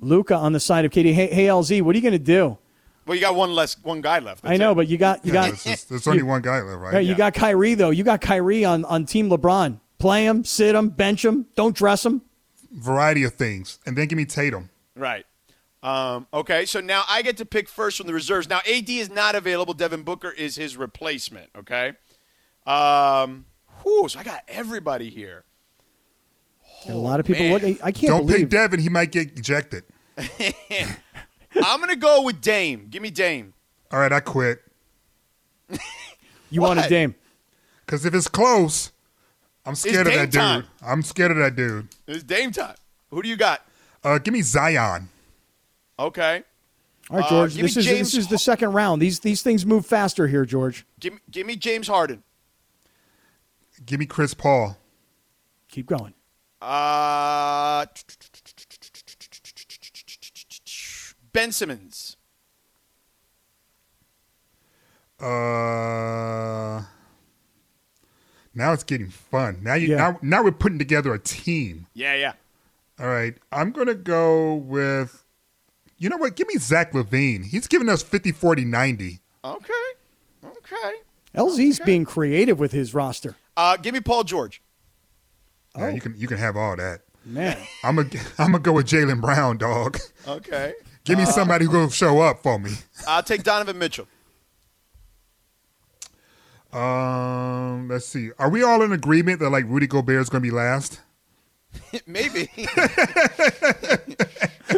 [0.01, 1.13] Luka on the side of KD.
[1.13, 2.59] Hey, hey LZ, what are you going to do?
[3.07, 4.43] Well, you got one less, one guy left.
[4.45, 6.93] I know, but you got you Yeah, got there's, there's only one guy left, right?
[6.95, 7.91] Yeah, you got Kyrie though.
[7.91, 9.81] You got Kyrie on on Team LeBron.
[9.99, 11.47] Play him, sit him, bench him.
[11.57, 12.21] Don't dress him.
[12.73, 14.69] variety of things, and then give me Tatum.
[14.95, 15.25] Right.
[15.83, 18.49] Um, okay, so now I get to pick first from the reserves.
[18.51, 19.73] Now AD is not available.
[19.73, 21.49] Devin Booker is his replacement.
[21.57, 21.93] Okay.
[22.67, 23.47] Um,
[23.83, 25.45] whew, so I got everybody here.
[26.89, 27.53] A lot of people man.
[27.61, 27.79] look.
[27.85, 28.49] I can't Don't pick.
[28.49, 29.85] Devin; he might get ejected.
[30.19, 32.87] I'm gonna go with Dame.
[32.91, 33.55] Give me Dame.
[33.91, 34.61] All right, I quit
[36.51, 37.15] you want a Dame?
[37.85, 38.93] because if it's close,
[39.65, 40.41] I'm scared of Dame that dude.
[40.41, 40.65] time.
[40.85, 41.89] I'm scared of that dude.
[42.07, 42.75] It's Dame time.
[43.11, 43.63] Who do you got?
[44.05, 45.09] Uh, give me Zion.
[45.99, 46.43] Okay.
[47.11, 47.53] All right, Uh, George.
[47.55, 49.01] give me this is James this is the second round.
[49.01, 50.85] These these things move faster here, George.
[51.01, 52.23] Give, me- give me James Harden.
[53.85, 54.77] Give me Chris Paul.
[55.69, 56.15] Keep going.
[56.67, 57.87] Uh,
[61.33, 62.17] ben Simmons.
[65.21, 66.83] Uh,
[68.53, 69.61] now it's getting fun.
[69.63, 69.97] Now you Yeah.
[69.97, 71.87] now now we're putting together a team.
[71.95, 72.33] Yeah, yeah.
[72.99, 75.23] All right, I'm gonna go with.
[75.99, 76.35] You know what?
[76.35, 77.45] Give me Zach LaVine.
[77.45, 79.21] He's giving us 50, 40, 90.
[79.45, 79.73] Okay.
[80.45, 80.95] Okay.
[81.35, 83.37] LZ's being creative with his roster.
[83.57, 84.61] Uh, give me Paul George.
[85.79, 87.01] Yeah, you can you can have all that.
[87.25, 88.09] Man, I'm gonna
[88.39, 89.99] I'm gonna go with Jaylen Brown, dog.
[90.27, 90.75] Okay.
[91.05, 92.73] Give me somebody who's gonna show up for me.
[93.07, 94.07] I'll take Donovan Mitchell.
[96.73, 98.31] Um, let's see.
[98.39, 101.01] Are we all in agreement that like Rudy Gobert is gonna be last?
[102.07, 102.49] Maybe.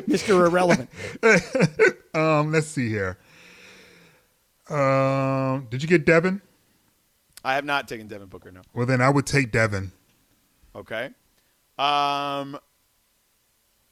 [0.06, 0.46] Mr.
[0.46, 0.88] Irrelevant.
[2.14, 3.18] Um, let's see here.
[4.68, 6.40] Um, did you get Devin?
[7.44, 8.60] I have not taken Devin Booker, no.
[8.74, 9.90] Well, then I would take Devin.
[10.78, 11.06] Okay.
[11.78, 12.58] Um,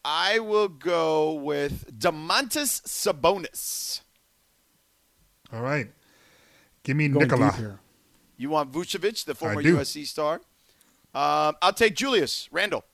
[0.04, 4.00] I will go with Domantas Sabonis.
[5.52, 5.88] All right.
[6.84, 7.52] Give me Going Nikola.
[7.52, 7.80] here.
[8.36, 9.62] You want Vucevic, the former.
[9.62, 10.34] USC star?
[11.14, 12.84] Um, I'll take Julius Randle.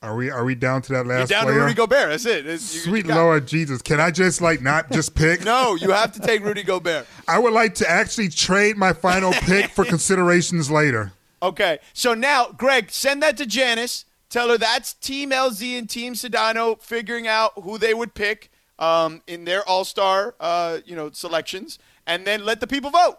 [0.00, 1.56] Are we are we down to that You're last down player?
[1.58, 2.10] to Rudy Gobert.
[2.10, 2.46] That's it.
[2.46, 3.82] It's- you- Sweet you got- Lord Jesus.
[3.82, 5.42] Can I just like not just pick?
[5.44, 7.06] No, you have to take Rudy Gobert.
[7.28, 11.10] I would like to actually trade my final pick for considerations later.
[11.42, 11.78] Okay.
[11.92, 14.04] So now, Greg, send that to Janice.
[14.28, 19.22] Tell her that's Team LZ and Team Sedano figuring out who they would pick um,
[19.26, 23.18] in their All Star, uh, you know, selections, and then let the people vote,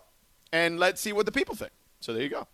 [0.53, 1.71] and let's see what the people think.
[1.99, 2.47] So there you go.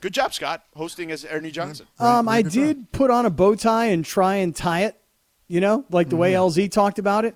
[0.00, 1.86] Good job, Scott, hosting as Ernie Johnson.
[1.98, 5.00] Um, I did put on a bow tie and try and tie it,
[5.48, 6.60] you know, like the way Mm-hmm.
[6.60, 7.34] LZ talked about it.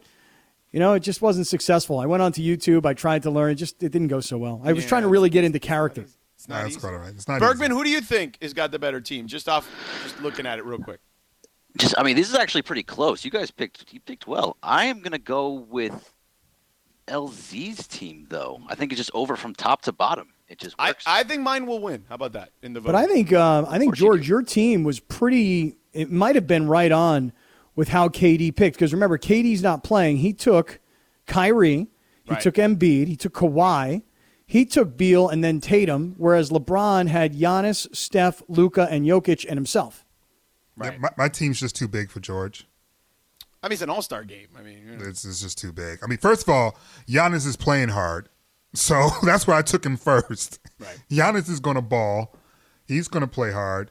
[0.70, 1.98] You know, it just wasn't successful.
[1.98, 2.84] I went onto YouTube.
[2.84, 3.52] I tried to learn.
[3.52, 4.60] It just it didn't go so well.
[4.62, 4.90] I was Yeah.
[4.90, 6.04] trying to really get into character.
[6.38, 6.80] It's not That's easy.
[6.80, 7.08] quite all right.
[7.12, 9.26] It's not Bergman, who do you think has got the better team?
[9.26, 9.68] Just off,
[10.04, 11.00] just looking at it real quick.
[11.76, 13.24] Just, I mean, this is actually pretty close.
[13.24, 14.56] You guys picked, you picked well.
[14.62, 16.14] I am gonna go with
[17.08, 18.60] LZ's team, though.
[18.68, 20.28] I think it's just over from top to bottom.
[20.48, 21.04] It just I, works.
[21.06, 22.04] I think mine will win.
[22.08, 22.86] How about that in the vote?
[22.86, 25.76] But I think uh, I think course you George, your team was pretty.
[25.92, 27.32] It might have been right on
[27.74, 30.18] with how KD picked because remember KD's not playing.
[30.18, 30.80] He took
[31.26, 31.88] Kyrie,
[32.24, 32.40] he Right.
[32.40, 34.02] took Embiid, he took Kawhi,
[34.50, 36.14] he took Beal, and then Tatum.
[36.16, 40.06] Whereas LeBron had Giannis, Steph, Luka, and Jokic, and himself.
[40.82, 42.66] Yeah, my, my team's just too big for George.
[43.62, 44.48] I mean, it's an All Star game.
[44.58, 45.04] I mean, you know.
[45.04, 45.98] It's, it's just too big.
[46.02, 48.30] I mean, first of all, Giannis is playing hard,
[48.72, 50.60] so that's why I took him first.
[50.80, 50.98] Right.
[51.10, 52.34] Giannis is going to ball.
[52.86, 53.90] He's going to play hard.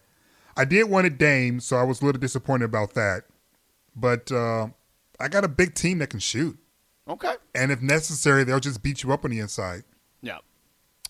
[0.55, 3.25] I did want a Dame, so I was a little disappointed about that.
[3.95, 4.69] But uh,
[5.19, 6.57] I got a big team that can shoot,
[7.07, 7.35] okay.
[7.53, 9.83] and if necessary, they'll just beat you up on the inside.
[10.21, 10.39] Yeah.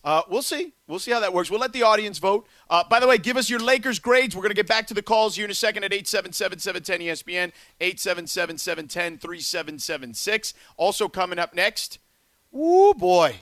[0.07, 0.73] Uh, we'll see.
[0.87, 1.51] We'll see how that works.
[1.51, 2.47] We'll let the audience vote.
[2.69, 4.37] Uh, by the way, give us your Lakers grades.
[4.37, 10.53] We're going to get back to the calls here in a second at 877-710-ESPN, 877-710-3776.
[10.77, 11.99] Also coming up next,
[12.55, 13.35] ooh, boy,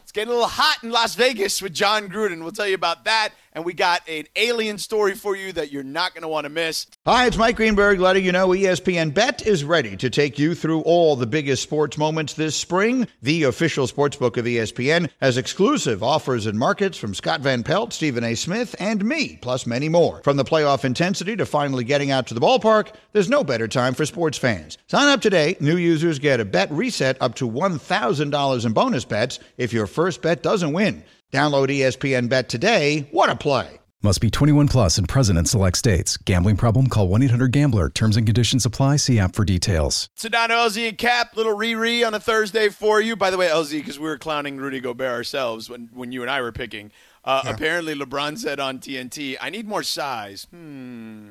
[0.00, 2.42] it's getting a little hot in Las Vegas with Jon Gruden.
[2.42, 3.30] We'll tell you about that.
[3.54, 6.48] And we got an alien story for you that you're not going to want to
[6.48, 6.86] miss.
[7.04, 10.80] Hi, it's Mike Greenberg letting you know ESPN Bet is ready to take you through
[10.82, 13.06] all the biggest sports moments this spring.
[13.20, 17.92] The official sportsbook of E ESPN has exclusive offers and markets from Scott Van Pelt,
[17.92, 18.34] Stephen A.
[18.34, 20.22] Smith, and me, plus many more.
[20.22, 23.92] From the playoff intensity to finally getting out to the ballpark, there's no better time
[23.92, 24.78] for sports fans.
[24.86, 25.56] Sign up today.
[25.60, 30.22] New users get a bet reset up to $1,000 in bonus bets if your first
[30.22, 31.04] bet doesn't win.
[31.32, 33.08] Download ESPN Bet today.
[33.10, 33.78] What a play!
[34.02, 36.16] Must be 21 plus and present in select states.
[36.18, 36.88] Gambling problem?
[36.88, 37.88] Call 1 800 Gambler.
[37.88, 38.96] Terms and conditions apply.
[38.96, 40.08] See app for details.
[40.18, 43.16] Sedano, LZ, and Kap, little re-re on a Thursday for you.
[43.16, 46.30] By the way, LZ, because we were clowning Rudy Gobert ourselves when, when you and
[46.30, 46.90] I were picking.
[47.24, 50.48] Uh, Apparently, LeBron said on TNT, I need more size.
[50.50, 51.28] Hmm.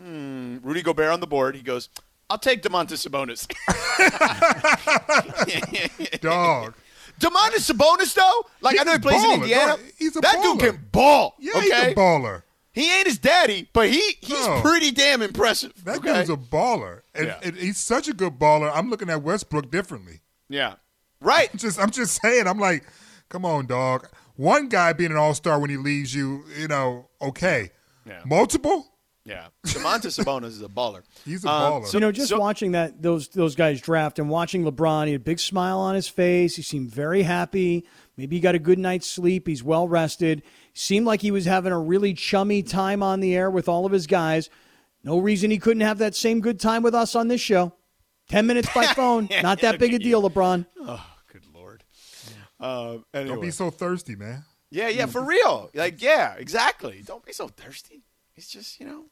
[0.00, 0.56] Hmm.
[0.62, 1.54] Rudy Gobert on the board.
[1.54, 1.90] He goes,
[2.30, 3.46] I'll take Domantas Sabonis.
[6.20, 6.74] Dog.
[7.18, 8.46] Domantas Sabonis, though?
[8.60, 9.72] Like, I know he plays in Indiana.
[9.72, 9.80] dog.
[9.98, 10.42] He's a that baller.
[10.42, 11.34] dude can ball.
[11.38, 11.64] Yeah, okay?
[11.64, 12.42] he's a baller.
[12.72, 14.60] He ain't his daddy, but he he's No.
[14.60, 15.72] pretty damn impressive.
[15.84, 16.14] That okay?
[16.14, 17.40] dude's a baller, and, Yeah.
[17.42, 18.70] and he's such a good baller.
[18.72, 20.20] I'm looking at Westbrook differently.
[20.48, 20.74] yeah.
[21.20, 21.48] Right.
[21.52, 22.46] I'm just, I'm just saying.
[22.46, 22.84] I'm like,
[23.28, 24.06] come on, dog.
[24.36, 27.70] One guy being an all star when he leaves you, you know, okay.
[28.06, 28.20] Yeah.
[28.24, 28.86] Multiple?
[29.28, 29.48] Yeah.
[29.66, 31.02] Domantas Sabonis is a baller.
[31.24, 31.86] He's a Um, baller.
[31.86, 35.20] so- you know, just watching that those those guys draft and watching LeBron, he had
[35.20, 36.56] a big smile on his face.
[36.56, 37.84] He seemed very happy.
[38.16, 39.46] Maybe he got a good night's sleep.
[39.46, 40.42] He's well rested.
[40.74, 43.92] Seemed like he was having a really chummy time on the air with all of
[43.92, 44.48] his guys.
[45.04, 47.72] No reason he couldn't have that same good time with us on this show.
[48.28, 50.66] Ten minutes by phone, not that big a deal, LeBron.
[50.80, 51.84] Oh, good lord.
[52.60, 53.34] Uh, anyway.
[53.34, 54.44] Don't be so thirsty, man.
[54.70, 55.70] Yeah, yeah, for real.
[55.74, 57.02] Like, yeah, exactly.
[57.06, 58.02] Don't be so thirsty.
[58.36, 59.04] It's just, you know,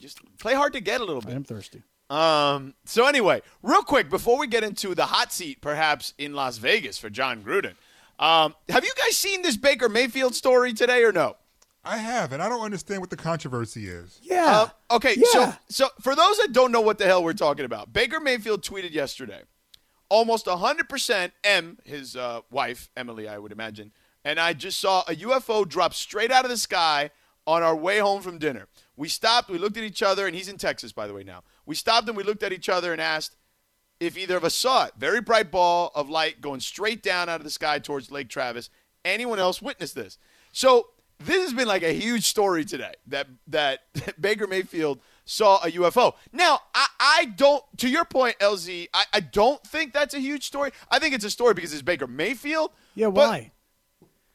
[0.00, 1.34] just play hard to get a little bit.
[1.34, 1.82] I'm thirsty.
[2.10, 2.74] Um.
[2.84, 6.98] So anyway, real quick before we get into the hot seat, perhaps in Las Vegas
[6.98, 7.74] for Jon Gruden,
[8.18, 11.36] um, have you guys seen this Baker Mayfield story today or no?
[11.84, 14.20] I have, and I don't understand what the controversy is.
[14.22, 14.66] Yeah.
[14.90, 15.14] Uh, okay.
[15.16, 18.62] So, so for those that don't know what the hell we're talking about, Baker Mayfield
[18.62, 19.42] tweeted yesterday,
[20.08, 23.92] almost 100% M, his uh, wife Emily, I would imagine,
[24.24, 27.10] and I just saw a UFO drop straight out of the sky
[27.46, 28.66] on our way home from dinner.
[28.98, 31.22] We stopped, we looked at each other, and he's in Texas, by the way.
[31.22, 33.36] Now we stopped and we looked at each other and asked
[34.00, 34.92] if either of us saw it.
[34.98, 38.70] Very bright ball of light going straight down out of the sky towards Lake Travis.
[39.04, 40.18] Anyone else witnessed this?
[40.52, 40.88] So
[41.20, 43.80] this has been like a huge story today that that
[44.20, 46.14] Baker Mayfield saw a UFO.
[46.32, 50.44] Now, I, I don't to your point, LZ, I, I don't think that's a huge
[50.44, 50.72] story.
[50.90, 52.72] I think it's a story because it's Baker Mayfield.
[52.94, 53.52] Yeah, why?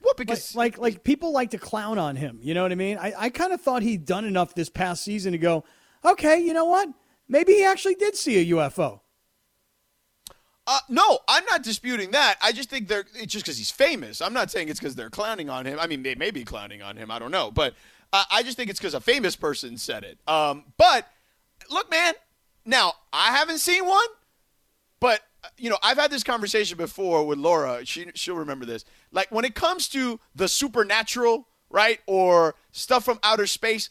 [0.03, 2.39] Well, because like, like like people like to clown on him.
[2.41, 2.97] You know what I mean?
[2.97, 5.63] I, I kind of thought he'd done enough this past season to go,
[6.03, 6.89] okay, you know what?
[7.27, 8.99] Maybe he actually did see a UFO.
[10.65, 12.35] Uh, no, I'm not disputing that.
[12.41, 14.21] I just think they're it's just because he's famous.
[14.21, 15.77] I'm not saying it's because they're clowning on him.
[15.79, 17.11] I mean, they may be clowning on him.
[17.11, 17.73] I don't know, but
[18.13, 20.19] uh, I just think it's because a famous person said it.
[20.27, 21.07] Um, but
[21.69, 22.13] look, man.
[22.65, 24.07] Now I haven't seen one,
[25.01, 27.85] but uh, you know I've had this conversation before with Laura.
[27.85, 28.85] She she'll remember this.
[29.13, 33.89] Like when it comes to the supernatural, right, or stuff from outer space.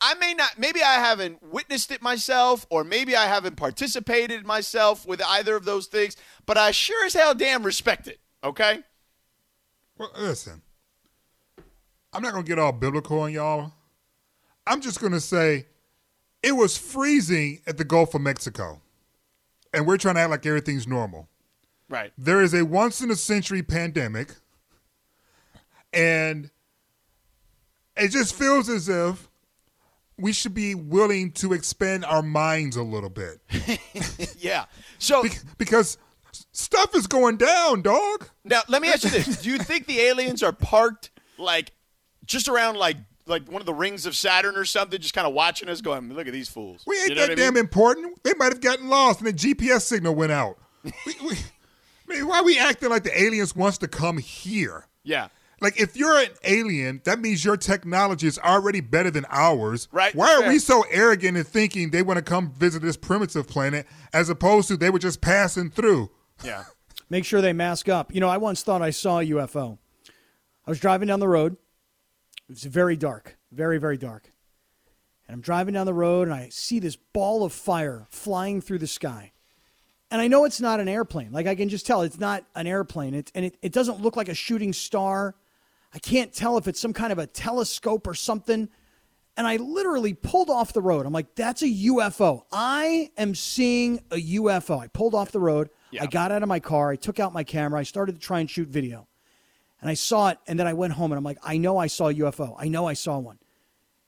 [0.00, 5.04] I may not, maybe I haven't witnessed it myself, or maybe I haven't participated myself
[5.04, 8.84] with either of those things, but I sure as hell damn respect it, okay?
[9.96, 10.62] Well, listen,
[12.12, 13.72] I'm not going to get all biblical on y'all.
[14.68, 15.66] I'm just going to say
[16.44, 18.80] it was freezing at the Gulf of Mexico,
[19.74, 21.28] and we're trying to act like everything's normal.
[21.88, 22.12] Right.
[22.18, 24.34] There is a once in a century pandemic,
[25.92, 26.50] and
[27.96, 29.28] it just feels as if
[30.18, 33.40] we should be willing to expand our minds a little bit.
[34.38, 34.66] yeah.
[34.98, 35.24] So
[35.56, 35.96] because
[36.52, 38.28] stuff is going down, dog.
[38.44, 39.42] Now, let me ask you this.
[39.42, 41.72] Do you think the aliens are parked like
[42.26, 42.96] just around like
[43.26, 46.12] like one of the rings of Saturn or something, just kind of watching us going,
[46.12, 46.82] look at these fools.
[46.86, 47.54] We ain't You know that what I mean?
[47.54, 48.22] damn important.
[48.22, 50.56] They might have gotten lost and the GPS signal went out.
[50.82, 51.36] we, we,
[52.08, 54.86] mean, why are we acting like the aliens wants to come here?
[55.04, 55.28] Yeah.
[55.60, 59.88] Like if you're an alien, that means your technology is already better than ours.
[59.90, 60.50] Right, Why are fair.
[60.50, 64.68] we so arrogant in thinking they want to come visit this primitive planet as opposed
[64.68, 66.10] to they were just passing through?
[66.44, 66.64] Yeah.
[67.10, 68.14] Make sure they mask up.
[68.14, 69.78] You know, I once thought I saw a UFO.
[70.66, 71.54] I was driving down the road.
[72.48, 74.30] It was very dark, very, very dark.
[75.26, 78.78] And I'm driving down the road and I see this ball of fire flying through
[78.78, 79.32] the sky.
[80.10, 81.32] And I know it's not an airplane.
[81.32, 83.14] Like I can just tell it's not an airplane.
[83.14, 85.34] It, and it, it doesn't look like a shooting star.
[85.94, 88.68] I can't tell if it's some kind of a telescope or something.
[89.36, 91.06] And I literally pulled off the road.
[91.06, 92.42] I'm like, that's a UFO.
[92.50, 94.80] I am seeing a UFO.
[94.80, 95.70] I pulled off the road.
[95.90, 96.02] Yeah.
[96.02, 96.90] I got out of my car.
[96.90, 97.78] I took out my camera.
[97.78, 99.06] I started to try and shoot video.
[99.80, 100.38] And I saw it.
[100.48, 102.56] And then I went home and I'm like, I know I saw a UFO.
[102.58, 103.38] I know I saw one.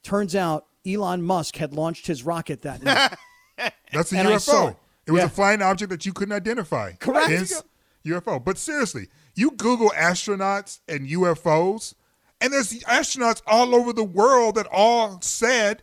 [0.02, 3.14] Turns out Elon Musk had launched his rocket that night.
[3.92, 4.76] That's a And I saw UFO.
[5.06, 5.12] It.
[5.12, 5.26] Was Yeah.
[5.26, 6.92] a flying object that you couldn't identify.
[6.92, 7.28] Correct.
[7.30, 7.62] Hence,
[8.04, 8.42] UFO.
[8.42, 11.94] But seriously, you Google astronauts and UFOs,
[12.40, 15.82] and there's astronauts all over the world that all said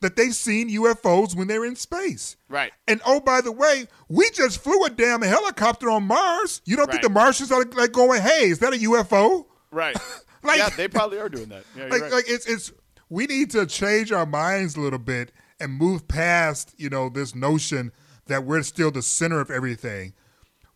[0.00, 2.36] that they've seen UFOs when they're in space.
[2.48, 2.72] Right.
[2.88, 6.60] And oh, by the way, we just flew a damn helicopter on Mars.
[6.64, 9.96] You don't think the Martians are like going, "Hey, is that a UFO?" Right.
[10.44, 11.62] Like- yeah, they probably are doing that.
[11.76, 12.10] Yeah, like right.
[12.14, 12.72] like it's it's
[13.08, 17.36] we need to change our minds a little bit and move past you know this
[17.36, 17.92] notion
[18.26, 20.14] that we're still the center of everything.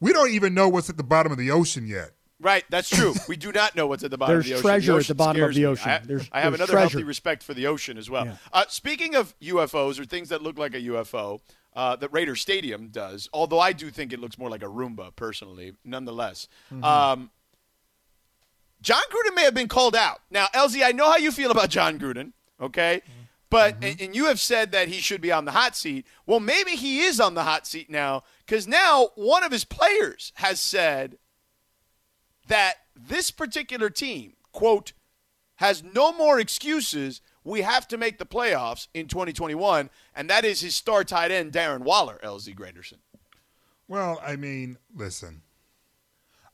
[0.00, 2.10] We don't even know what's at the bottom of the ocean yet.
[2.38, 3.14] Right, that's true.
[3.28, 4.62] We do not know what's at the bottom There's of the ocean.
[4.62, 5.90] treasure the at the bottom of the ocean.
[5.90, 8.26] I, There's- I have there's another healthy respect for the ocean as well.
[8.26, 8.36] Yeah.
[8.52, 11.40] Uh, speaking of UFOs or things that look like a UFO,
[11.74, 15.14] uh, that Raider Stadium does, although I do think it looks more like a Roomba
[15.16, 16.48] personally, nonetheless.
[16.72, 16.84] Mm-hmm.
[16.84, 17.30] Um,
[18.82, 20.20] Jon Gruden may have been called out.
[20.30, 22.32] Now, LZ, I know how you feel about Jon Gruden.
[22.60, 23.00] Okay.
[23.48, 23.84] But mm-hmm.
[23.84, 26.06] and, and you have said that he should be on the hot seat.
[26.26, 30.32] Well, maybe he is on the hot seat now because now one of his players
[30.36, 31.18] has said
[32.48, 34.92] that this particular team, quote,
[35.56, 37.20] has no more excuses.
[37.44, 41.52] We have to make the playoffs in 2021, and that is his star tight end,
[41.52, 42.98] Darren Waller, LZ Granderson.
[43.88, 45.42] Well, I mean, listen.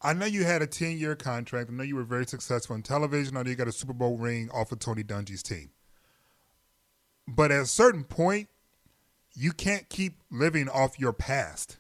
[0.03, 1.71] I know you had a 10 year contract.
[1.71, 3.37] I know you were very successful in television.
[3.37, 5.71] I know you got a Super Bowl ring off of Tony Dungy's team.
[7.27, 8.49] But at a certain point,
[9.35, 11.79] you can't keep living off your past.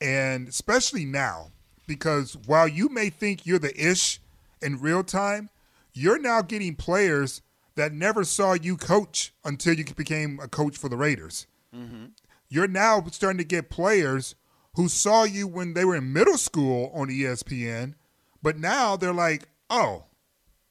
[0.00, 1.50] And especially now,
[1.86, 4.20] because while you may think you're the ish
[4.60, 5.50] in real time,
[5.92, 7.42] you're now getting players
[7.74, 11.46] that never saw you coach until you became a coach for the Raiders.
[11.74, 12.06] Mm-hmm.
[12.48, 14.34] You're now starting to get players
[14.74, 17.94] who saw you when they were in middle school on ESPN,
[18.42, 20.04] but now they're like, oh,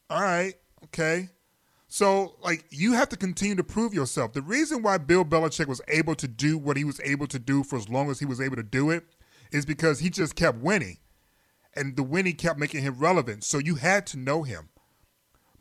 [0.10, 0.56] all right,
[0.86, 1.30] okay.
[1.88, 4.34] So, like, you have to continue to prove yourself.
[4.34, 7.64] The reason why Bill Belichick was able to do what he was able to do
[7.64, 9.06] for as long as he was able to do it
[9.52, 10.98] is because he just kept winning.
[11.76, 13.44] And the winning kept making him relevant.
[13.46, 14.70] So you had to know him.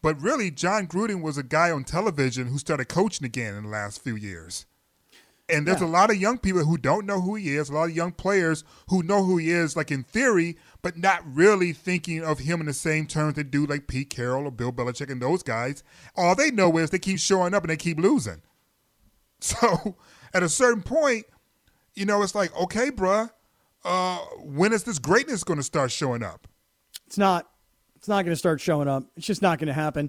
[0.02, 3.70] But really, Jon Gruden was a guy on television who started coaching again in the
[3.70, 4.66] last few years.
[5.48, 7.88] And there's a lot of young people who don't know who he is, a lot
[7.88, 12.22] of young players who know who he is, like in theory, but not really thinking
[12.22, 15.20] of him in the same terms they do like Pete Carroll or Bill Belichick and
[15.20, 15.82] those guys.
[16.14, 18.42] All they know is they keep showing up and they keep losing.
[19.40, 19.96] So
[20.32, 21.26] at a certain point,
[21.94, 23.30] you know, it's like, okay, bruh,
[23.84, 26.46] uh, when is this greatness going to start showing up?
[27.08, 27.50] It's not.
[27.96, 29.02] It's not going to start showing up.
[29.16, 30.08] It's just not going to happen.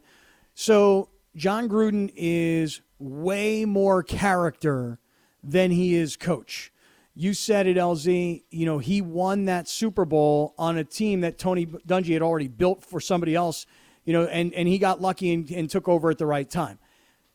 [0.53, 4.99] So Jon Gruden is way more character
[5.43, 6.71] than he is coach.
[7.17, 8.43] You said it, LZ.
[8.51, 12.47] You know he won that Super Bowl on a team that Tony Dungy had already
[12.47, 13.65] built for somebody else.
[14.05, 16.77] You know, and and he got lucky and, and took over at the right time.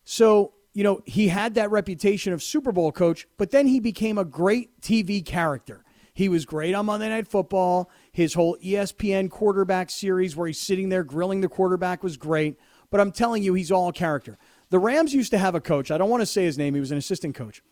[0.04, 4.18] So, you know, he had that reputation of Super Bowl coach, but then he became
[4.18, 5.84] a great TV character.
[6.14, 7.90] He was great on Monday Night Football.
[8.12, 12.56] His whole ESPN quarterback series where he's sitting there grilling the quarterback was great.
[12.90, 14.38] But I'm telling you, he's all character.
[14.70, 15.90] The Rams used to have a coach.
[15.90, 16.74] I don't want to say his name.
[16.74, 17.62] He was an assistant coach.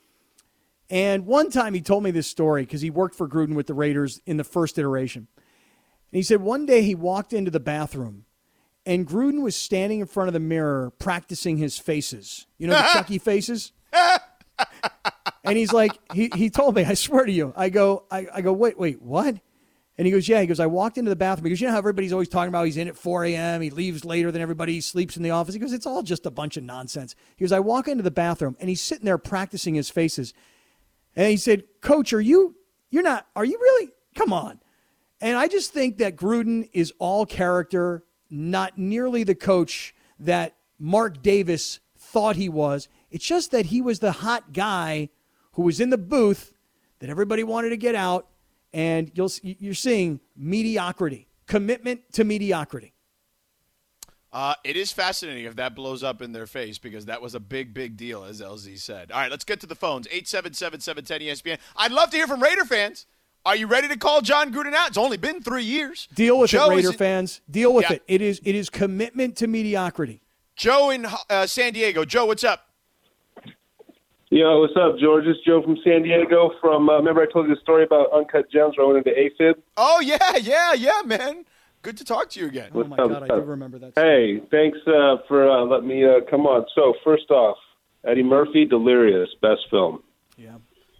[0.90, 3.74] And one time he told me this story because he worked for Gruden with the
[3.74, 5.28] Raiders in the first iteration.
[5.36, 8.24] And he said one day he walked into the bathroom
[8.84, 12.46] and Gruden was standing in front of the mirror practicing his faces.
[12.58, 13.72] You know, the Chucky faces?
[15.44, 17.52] and he's like, he, he told me, I swear to you.
[17.56, 19.36] I go, I, I go, wait, wait, what?
[19.96, 20.40] And he goes, yeah.
[20.40, 22.64] He goes, I walked into the bathroom because you know how everybody's always talking about
[22.64, 23.60] he's in at 4 a.m.
[23.60, 24.72] He leaves later than everybody.
[24.72, 25.54] He sleeps in the office.
[25.54, 27.14] He goes, it's all just a bunch of nonsense.
[27.36, 30.32] He goes, I walk into the bathroom and he's sitting there practicing his faces.
[31.16, 32.54] And he said, Coach, are you,
[32.90, 33.90] you're not, are you really?
[34.14, 34.60] Come on.
[35.20, 41.22] And I just think that Gruden is all character, not nearly the coach that Mark
[41.22, 42.88] Davis thought he was.
[43.10, 45.10] It's just that he was the hot guy
[45.52, 46.54] who was in the booth
[47.00, 48.28] that everybody wanted to get out.
[48.72, 52.94] And you'll, you're seeing mediocrity, commitment to mediocrity.
[54.32, 57.40] Uh, it is fascinating if that blows up in their face because that was a
[57.40, 59.10] big, big deal, as LZ said.
[59.10, 60.06] All right, let's get to the phones.
[60.08, 61.58] 877-710-ESPN.
[61.76, 63.06] I'd love to hear from Raider fans.
[63.44, 64.88] Are you ready to call Jon Gruden out?
[64.88, 66.06] It's only been three years.
[66.14, 67.40] Deal with Joe it, is Raider in- fans.
[67.50, 67.96] Deal with Yeah.
[67.96, 68.02] it.
[68.06, 70.22] It is, it is commitment to mediocrity.
[70.54, 72.04] Joe in uh, San Diego.
[72.04, 72.66] Joe, what's up?
[74.32, 75.24] Yo, what's up, George?
[75.26, 76.52] It's Joe from San Diego.
[76.60, 79.18] From uh, remember I told you the story about Uncut Gems where I went into
[79.18, 79.54] AFib.
[79.76, 81.44] Oh, yeah, yeah, yeah, man.
[81.82, 82.70] Good to talk to you again.
[82.74, 83.92] Oh, my God, I do remember that.
[83.94, 86.66] Hey, thanks uh, for uh, letting me uh, come on.
[86.74, 87.56] So first off,
[88.04, 90.02] Eddie Murphy, Delirious, best film.
[90.36, 90.56] Yeah,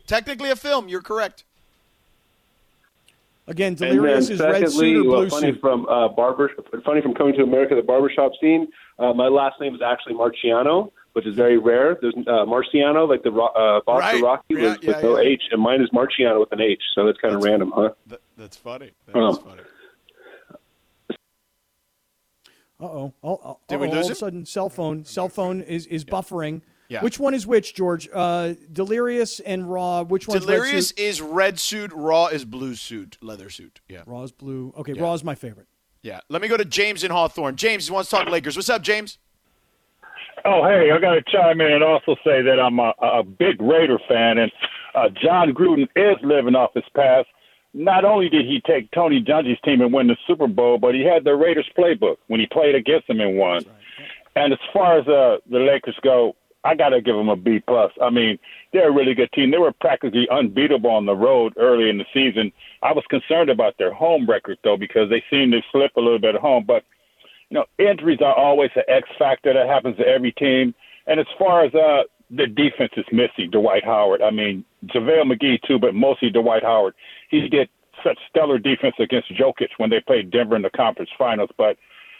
[0.07, 0.89] technically a film.
[0.89, 1.45] You're correct.
[3.47, 5.61] Again, And then Delirious is red suit or well, blue funny suit.
[5.61, 6.51] from uh, barber,
[6.85, 8.69] funny from coming to America, the barbershop scene.
[8.99, 11.99] Uh, my last name is actually Marciano, which is very rare.
[12.01, 14.23] There's uh, Marciano, like the ro- uh, boxer Right.
[14.23, 15.29] Rocky, Yeah, was yeah, with no yeah.
[15.31, 16.81] H, and mine is Marciano with an H.
[16.95, 17.91] So that's kind of random, huh?
[18.07, 18.93] That, that's funny.
[19.07, 19.63] That Um, is funny.
[22.81, 23.15] Uh oh.
[23.23, 24.15] Oh, Did we all of a him?
[24.15, 25.05] sudden, cell phone.
[25.05, 26.63] Cell phone is is buffering.
[26.89, 27.03] Yeah.
[27.03, 28.09] Which one is which, George?
[28.13, 30.03] Uh, Delirious and Raw.
[30.03, 30.99] Which one's red Delirious suit?
[30.99, 31.93] is red suit.
[31.95, 33.81] Raw is blue suit, leather suit.
[33.89, 34.03] Yeah.
[34.07, 34.73] Raw is blue.
[34.77, 35.03] Okay, Yeah.
[35.03, 35.69] Raw is my favorite.
[36.03, 36.19] Yeah.
[36.29, 37.55] Let me go to James in Hawthorne.
[37.57, 38.57] James wants to talk Lakers.
[38.57, 39.19] What's up, James?
[40.45, 43.61] Oh, hey, I got to chime in and also say that I'm a, a big
[43.61, 44.51] Raider fan, and
[44.95, 47.29] uh, Jon Gruden is living off his past.
[47.73, 51.05] Not only did he take Tony Dungy's team and win the Super Bowl, but he
[51.05, 53.65] had the Raiders playbook when he played against them and won.
[54.35, 57.61] And as far as uh, the Lakers go, I got to give them a B
[57.67, 57.93] plus.
[58.03, 58.39] I mean,
[58.73, 59.51] they're a really good team.
[59.51, 62.53] They were practically unbeatable on the road early in the season.
[62.83, 66.19] I was concerned about their home record though because they seemed to slip a little
[66.19, 66.85] bit at home, but
[67.49, 70.75] you know, injuries are always an X factor that happens to every team.
[71.07, 74.23] And as far as uh, the defense is missing, Dwight Howard.
[74.23, 76.95] I mean, JaVale McGee too, but mostly Dwight Howard.
[77.31, 77.69] He did
[78.05, 81.51] such stellar defense against Jokic when they played Denver in the conference finals.
[81.57, 81.77] But,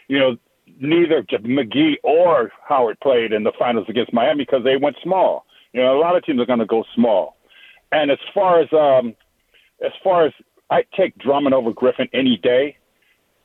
[0.09, 0.37] you know,
[0.81, 5.47] neither McGee or Howard played in the finals against Miami because they went small.
[5.73, 7.37] You know, a lot of teams are going to go small.
[7.93, 9.15] And as far as um,
[9.85, 10.33] as far as
[10.71, 12.77] I take Drummond over Griffin any day,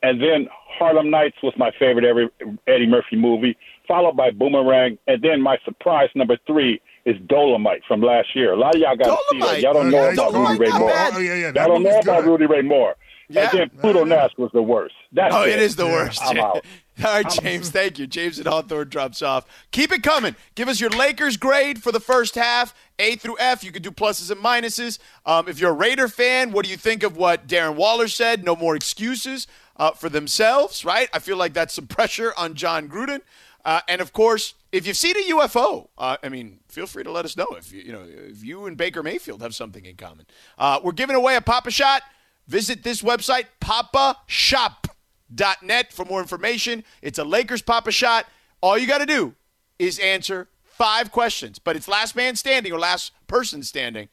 [0.03, 2.30] and then Harlem Nights was my favorite every
[2.68, 3.57] Eddie Murphy movie,
[3.88, 8.53] followed by Boomerang, and then my surprise number three is Dolemite from last year.
[8.53, 9.62] A lot of y'all got to see that.
[9.62, 10.91] Y'all don't Oh, know about Rudy Ray Moore.
[10.93, 12.26] Oh, yeah, yeah, Y'all don't know about.
[12.26, 12.95] Rudy Ray Moore.
[13.28, 13.49] Yeah.
[13.49, 14.93] And then Pluto Nash was the worst.
[15.12, 15.49] That's Oh, it.
[15.53, 16.22] it is the worst.
[16.24, 16.64] I'm out.
[17.03, 18.08] All right, James, thank you.
[18.08, 19.45] James at Hawthorne drops off.
[19.72, 20.36] Keep it coming.
[20.56, 23.64] Give us your Lakers grade for the first half, A through F.
[23.64, 24.99] You can do pluses and minuses.
[25.26, 28.43] Um, if you're a Raider fan, what do you think of what Darren Waller said?
[28.45, 29.45] No more excuses
[29.78, 31.10] uh, for themselves, right?
[31.14, 33.22] I feel like that's some pressure on Jon Gruden.
[33.66, 37.11] Uh, and of course, if you've seen a UFO, uh, I mean, feel free to
[37.11, 39.95] let us know if you, you know if you and Baker Mayfield have something in
[39.95, 40.26] common.
[40.57, 42.01] Uh, we're giving away a Pop-A-Shot.
[42.47, 46.84] Visit this website, popashot.net, for more information.
[47.01, 48.26] It's a Lakers Pop-A-Shot.
[48.59, 49.34] All you got to do
[49.80, 54.09] is answer five questions, but it's last man standing or last person standing.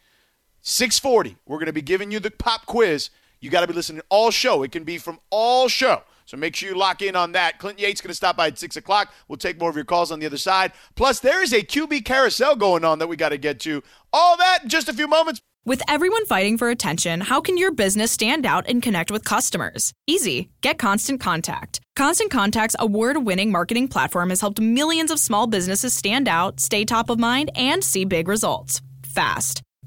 [0.61, 1.39] 640.
[1.45, 3.11] We're going to be giving you the pop quiz.
[3.41, 4.63] You got to be listening all show.
[4.63, 6.05] It can be from all show.
[6.27, 7.59] So make sure you lock in on that.
[7.59, 9.13] Clinton Yates going to stop by at 6 o'clock.
[9.29, 10.73] We'll take more of your calls on the other side.
[10.95, 13.83] Plus, there is a QB carousel going on that we got to get to.
[14.13, 15.41] All that in just a few moments.
[15.65, 19.93] With everyone fighting for attention, how can your business stand out and connect with customers?
[20.09, 20.51] Easy.
[20.61, 21.81] Get Constant Contact.
[21.95, 26.85] Constant Contact's award winning marketing platform has helped millions of small businesses stand out, stay
[26.85, 29.63] top of mind, and see big results fast.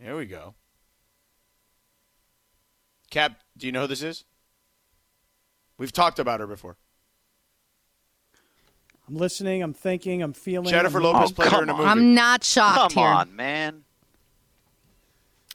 [0.00, 0.54] There we go.
[3.10, 4.24] Kap, do you know who this is?
[5.76, 6.76] We've talked about her before.
[9.08, 9.62] I'm listening.
[9.62, 10.22] I'm thinking.
[10.22, 10.68] I'm feeling.
[10.68, 11.34] Jennifer I'm Lopez looking.
[11.34, 11.88] played her in a oh, movie.
[11.88, 13.12] I'm not shocked Come here.
[13.12, 13.84] on, man.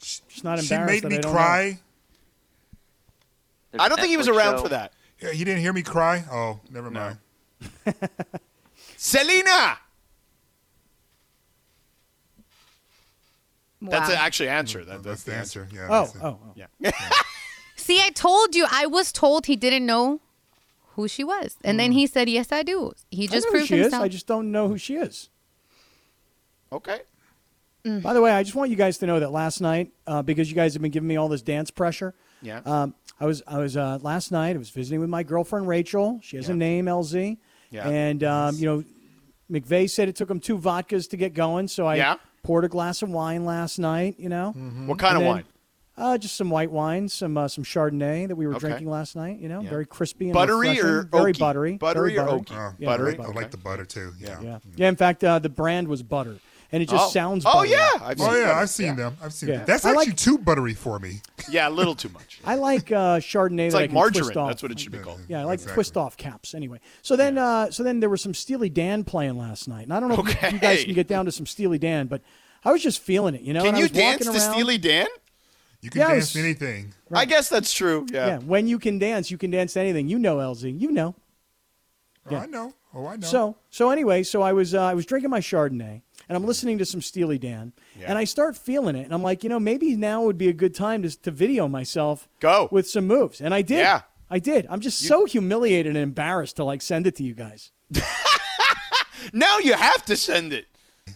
[0.02, 1.80] She's not She embarrassed made that me I don't cry.
[3.80, 4.94] I don't think he was around for that.
[5.22, 6.26] Yeah, he didn't hear me cry.
[6.32, 7.18] Oh, never mind.
[8.98, 9.78] Selena.
[13.84, 13.90] Wow.
[13.92, 14.86] That's the actually answer.
[14.86, 15.68] That, That's the answer.
[15.72, 15.88] Yeah.
[15.90, 16.22] Oh, that's it.
[16.24, 16.54] oh, oh.
[16.56, 16.92] Yeah.
[17.76, 18.66] See, I told you.
[18.72, 20.22] I was told he didn't know
[20.96, 23.58] who she was, and then he said, "Yes, I do." He I just know who
[23.58, 23.82] proved she is.
[23.86, 24.04] himself.
[24.04, 25.30] I just don't know who she is.
[26.72, 27.02] Okay.
[28.02, 30.50] By the way, I just want you guys to know that last night, uh, because
[30.50, 32.16] you guys have been giving me all this dance pressure.
[32.42, 32.62] Yeah.
[32.66, 34.56] Um, I was I was uh, last night.
[34.56, 36.20] I was visiting with my girlfriend Rachel.
[36.24, 37.38] She has a name, LZ.
[37.72, 37.90] Yeah.
[37.90, 38.84] And um, you know,
[39.52, 41.68] McVay said it took him two vodkas to get going.
[41.68, 42.16] So I Yeah.
[42.44, 44.16] Poured a glass of wine last night.
[44.20, 44.52] You know.
[44.52, 45.44] What kind And of then, wine?
[45.96, 48.68] Uh, just some white wine, some uh, some Chardonnay that we were Okay.
[48.68, 49.40] drinking last night.
[49.40, 49.70] You know, Yeah.
[49.70, 50.86] very crispy and Buttery refreshing.
[50.90, 51.40] or very oaky?
[51.40, 52.40] buttery, Buttery very or buttery.
[52.58, 52.76] oaky?
[52.80, 53.16] Yeah, Buttery?
[53.16, 54.12] very I like the butter too.
[54.20, 54.42] Yeah.
[54.42, 54.90] Yeah, yeah.
[54.90, 56.38] In fact, uh, the brand was butter,
[56.74, 57.10] and it just Oh.
[57.12, 57.46] sounds.
[57.46, 57.70] Oh, buttery.
[57.72, 57.90] yeah.
[58.02, 58.52] I've Oh seen yeah, butter.
[58.60, 58.94] I've seen Yeah.
[58.96, 59.18] them.
[59.24, 59.56] I've seen Yeah.
[59.58, 59.66] them.
[59.68, 61.22] That's I actually like- too buttery for me.
[61.50, 62.40] Yeah, a little too much.
[62.44, 63.68] I like uh, Chardonnay.
[63.68, 64.24] It's that I like can margarine.
[64.26, 64.50] Twist off.
[64.50, 65.22] That's what it should be called.
[65.30, 65.74] Yeah, I like Exactly.
[65.76, 66.54] twist off caps.
[66.54, 69.94] Anyway, so then, uh, so then there was some Steely Dan playing last night, and
[69.94, 72.22] I don't know if you- you guys can get down to some Steely Dan, but
[72.66, 73.42] I was just feeling it.
[73.42, 74.40] You know, Can and I you was dance to around.
[74.54, 75.08] Steely Dan?
[75.82, 76.94] You can Yeah, dance was- anything.
[77.14, 78.08] I guess that's true.
[78.12, 78.28] Yeah.
[78.28, 80.08] Yeah, when you can dance, you can dance to anything.
[80.08, 80.72] You know, LZ.
[80.80, 81.14] You know.
[82.32, 82.74] Oh, I know.
[82.96, 83.28] Oh, I know.
[83.28, 86.78] So so anyway, so I was uh, I was drinking my Chardonnay and I'm listening
[86.80, 88.08] to some Steely Dan Yeah.
[88.10, 90.54] and I start feeling it and I'm like, you know, maybe now would be a
[90.54, 92.68] good time to to video myself Go.
[92.72, 93.42] with some moves.
[93.42, 93.80] And I did.
[93.80, 94.02] Yeah.
[94.30, 94.66] I did.
[94.70, 97.72] I'm just so humiliated and embarrassed to like send it to you guys.
[99.32, 100.66] Now you have to send it.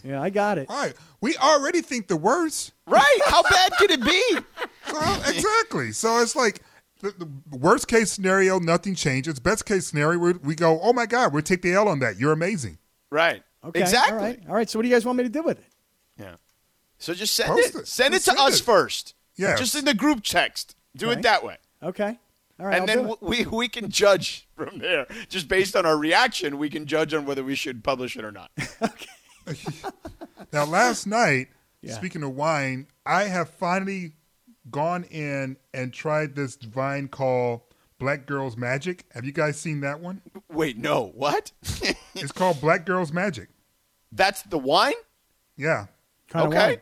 [0.02, 0.66] Yeah, I got it.
[0.70, 2.72] All right, we already think the worst.
[2.86, 3.18] Right?
[3.26, 4.38] How bad could it be?
[4.90, 5.92] Well, exactly.
[5.92, 6.62] So it's like
[7.02, 7.28] the, the
[7.58, 9.38] worst case scenario, nothing changes.
[9.38, 12.18] Best case scenario, we, we go, oh my God, we'll take the L on that.
[12.18, 12.78] You're amazing.
[13.10, 13.42] Right.
[13.68, 13.80] Okay.
[13.80, 14.16] Exactly.
[14.18, 14.40] All right.
[14.48, 14.68] All right.
[14.70, 15.66] So what do you guys want me to do with it?
[16.18, 16.34] Yeah.
[16.98, 17.78] So just send Post it.
[17.80, 17.88] it.
[17.88, 18.64] Send it to send us it.
[18.64, 19.14] first.
[19.36, 19.56] Yeah.
[19.56, 20.74] Just in the group text.
[20.96, 21.18] Do Okay.
[21.20, 21.56] it that way.
[21.82, 22.18] Okay.
[22.60, 22.80] All right.
[22.82, 25.06] and I'll then do we we can judge from there.
[25.28, 28.32] Just based on our reaction, we can judge on whether we should publish it or
[28.32, 28.50] not.
[28.82, 29.56] Okay.
[30.52, 31.48] now, last night,
[31.80, 31.94] Yeah.
[31.94, 34.12] speaking of wine, I have finally
[34.70, 37.62] gone in and tried this vine called
[37.98, 39.04] Black Girls Magic.
[39.14, 40.20] Have you guys seen that one?
[40.52, 41.12] Wait, no.
[41.14, 41.52] What?
[42.14, 43.48] it's called Black Girls Magic.
[44.12, 44.94] That's the wine?
[45.56, 45.86] Yeah.
[46.28, 46.66] Kind of okay.
[46.68, 46.80] wine.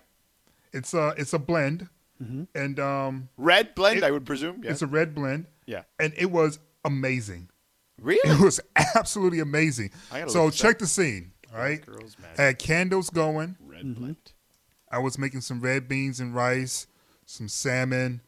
[0.72, 1.88] It's a it's a blend,
[2.22, 2.44] Mm-hmm.
[2.54, 4.62] and um, Red blend, It- I would presume.
[4.64, 4.70] Yeah.
[4.70, 5.46] it's a red blend.
[5.66, 5.82] Yeah.
[5.98, 7.48] and it was amazing.
[8.00, 8.30] Really?
[8.30, 8.60] It was
[8.94, 9.90] absolutely amazing.
[10.12, 10.78] I So check up.
[10.80, 11.32] the scene.
[11.52, 12.38] All right, Girls Magic.
[12.38, 13.56] I had candles going.
[13.60, 13.92] Red Mm-hmm.
[14.00, 14.32] blend.
[14.90, 16.86] I was making some red beans and rice,
[17.26, 18.20] some salmon,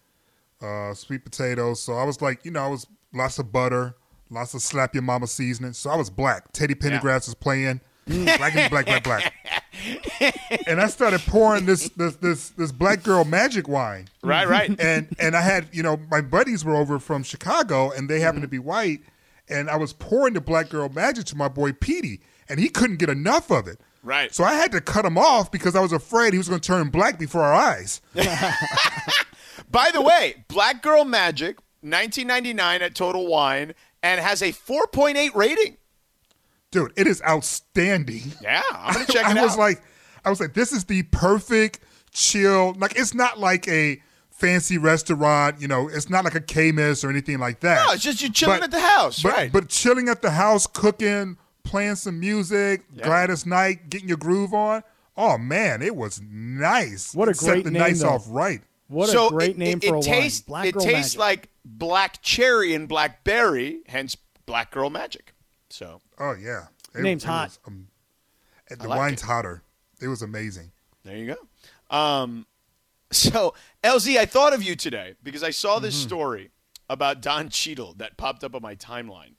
[0.60, 1.80] uh, sweet potatoes.
[1.82, 3.94] So I was like, you know, I was lots of butter,
[4.30, 5.72] lots of slap your mama seasoning.
[5.72, 6.52] So I was black.
[6.52, 7.80] Teddy Pendergrass was playing.
[8.08, 9.34] Mm, black and black, black, black.
[10.66, 14.08] and I started pouring this this this this black girl magic wine.
[14.22, 14.68] Right, right.
[14.80, 18.42] And and I had, you know, my buddies were over from Chicago and they happened
[18.42, 18.52] to mm-hmm.
[18.52, 19.00] be white.
[19.50, 22.96] And I was pouring the black girl magic to my boy Petey, and he couldn't
[22.96, 23.80] get enough of it.
[24.02, 24.34] Right.
[24.34, 26.66] So I had to cut him off because I was afraid he was going to
[26.66, 28.02] turn black before our eyes.
[29.70, 35.77] By the way, Black Girl Magic, 1999 at Total Wine, and has a 4.8 rating.
[36.70, 38.32] Dude, it is outstanding.
[38.42, 39.58] Yeah, I'm gonna check I it was out.
[39.58, 39.82] like,
[40.24, 41.80] I was like, this is the perfect
[42.12, 42.74] chill.
[42.78, 45.60] Like, it's not like a fancy restaurant.
[45.60, 47.86] You know, it's not like a K-Miss or anything like that.
[47.86, 49.52] No, it's just you chilling at the house, but, right.
[49.52, 54.82] But chilling at the house, cooking, playing some music, Gladys Knight, getting your groove on.
[55.16, 57.14] Oh man, it was nice.
[57.14, 58.10] What a Set great the name, nights though.
[58.10, 58.60] off right.
[58.88, 60.62] What so a great it, name it, for a it tastes, wine.
[60.62, 61.18] Black it Girl tastes Magic.
[61.18, 64.16] like black cherry and blackberry, hence
[64.46, 65.34] Black Girl Magic.
[65.70, 67.48] So Oh yeah, The name's hot.
[67.48, 67.88] was, um,
[68.70, 69.26] and the like wine's it.
[69.26, 69.62] hotter.
[70.00, 70.70] It was amazing.
[71.04, 71.34] There you
[71.90, 71.96] go.
[71.96, 72.46] Um,
[73.10, 76.50] so LZ, I thought of you today because I saw this story
[76.90, 79.34] about Don Cheadle that popped up on my timeline,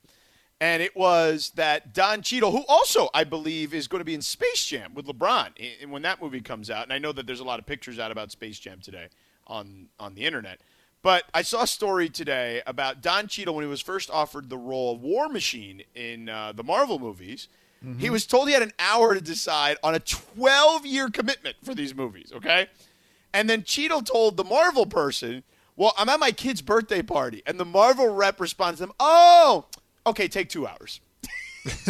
[0.61, 4.21] and it was that Don Cheadle, who also I believe is going to be in
[4.21, 6.84] Space Jam with LeBron, i- when that movie comes out.
[6.84, 9.07] And I know that there's a lot of pictures out about Space Jam today
[9.47, 10.61] on on the internet.
[11.02, 14.58] But I saw a story today about Don Cheadle when he was first offered the
[14.58, 17.47] role of War Machine in uh, the Marvel movies.
[17.97, 21.74] He was told he had an hour to decide on a 12 year commitment for
[21.74, 22.68] these movies, okay?
[23.34, 25.43] And then Cheadle told the Marvel person,
[25.78, 27.41] Well, I'm at my kid's birthday party.
[27.45, 29.64] And the Marvel rep responds to them, Oh,
[30.06, 31.00] okay, take two hours.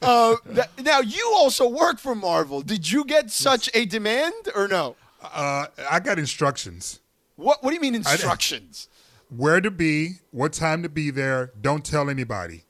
[0.00, 2.62] uh, th- now, you also work for Marvel.
[2.62, 4.96] Did you get such a demand or no?
[5.22, 7.00] Uh, I got instructions.
[7.40, 8.88] What, what do you mean instructions?
[9.34, 11.52] Where to be, what time to be there.
[11.60, 12.64] Don't tell anybody.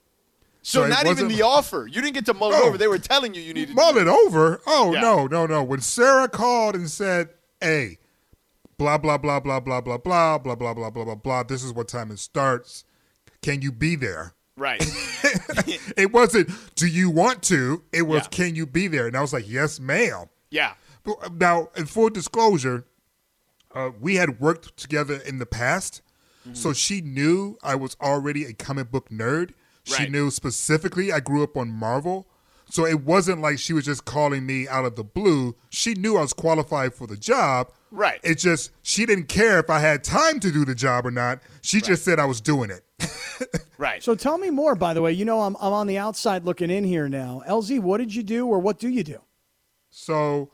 [0.62, 1.86] So, it not even the offer.
[1.86, 2.68] You didn't get to mull it Oh.
[2.68, 2.78] over.
[2.78, 4.60] They were telling you you needed Mull it over?
[4.66, 5.00] Oh Yeah.
[5.00, 5.62] no, no, no.
[5.62, 7.30] When Sarah called and said,
[7.62, 7.98] "Hey,
[8.76, 11.42] blah blah blah blah blah blah blah blah blah blah blah blah blah.
[11.44, 12.84] This is what time it starts.
[13.40, 14.82] Can you be there?" Right.
[15.96, 18.28] It wasn't, "Do you want to?" It was, Yeah.
[18.28, 20.74] "Can you be there?" And I was like, "Yes, ma'am." yeah.
[21.32, 22.84] Now, in full disclosure,
[23.74, 26.02] uh, we had worked together in the past,
[26.46, 26.54] Mm-hmm.
[26.54, 29.50] so she knew I was already a comic book nerd.
[29.84, 30.10] She Right.
[30.10, 32.26] knew specifically I grew up on Marvel.
[32.70, 35.54] So it wasn't like she was just calling me out of the blue.
[35.68, 37.72] She knew I was qualified for the job.
[37.90, 38.20] Right.
[38.22, 41.40] It's just she didn't care if I had time to do the job or not.
[41.60, 42.84] She just said I was doing it.
[43.78, 44.02] Right.
[44.02, 45.12] So tell me more, by the way.
[45.12, 47.42] You know, I'm, I'm on the outside looking in here now.
[47.48, 49.18] LZ, what did you do or what do you do?
[49.90, 50.50] So,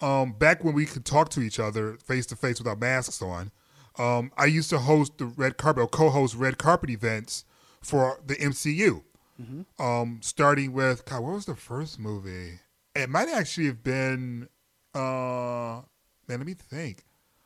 [0.00, 3.50] um, back when we could talk to each other face to face without masks on,
[3.98, 7.44] um, I used to host the red carpet, or co-host red carpet events
[7.80, 9.02] for the MCU.
[9.78, 12.58] Um, starting with God, what was the first movie?
[12.96, 14.48] It might actually have been.
[14.94, 15.82] Uh,
[16.26, 17.04] man, let me think.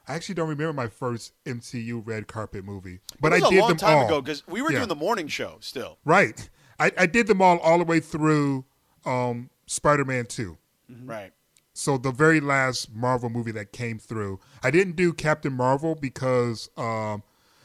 [0.09, 3.69] I actually don't remember my first MCU red carpet movie, but I did a long
[3.69, 4.07] them time all.
[4.07, 4.79] ago because we were Yeah.
[4.79, 5.99] doing the morning show still.
[6.05, 6.49] Right.
[6.81, 8.65] I, I did them all all the way through
[9.05, 10.57] um, Spider-Man Two.
[11.05, 11.33] Right.
[11.75, 16.69] So the very last Marvel movie that came through, I didn't do Captain Marvel because
[16.77, 17.23] um,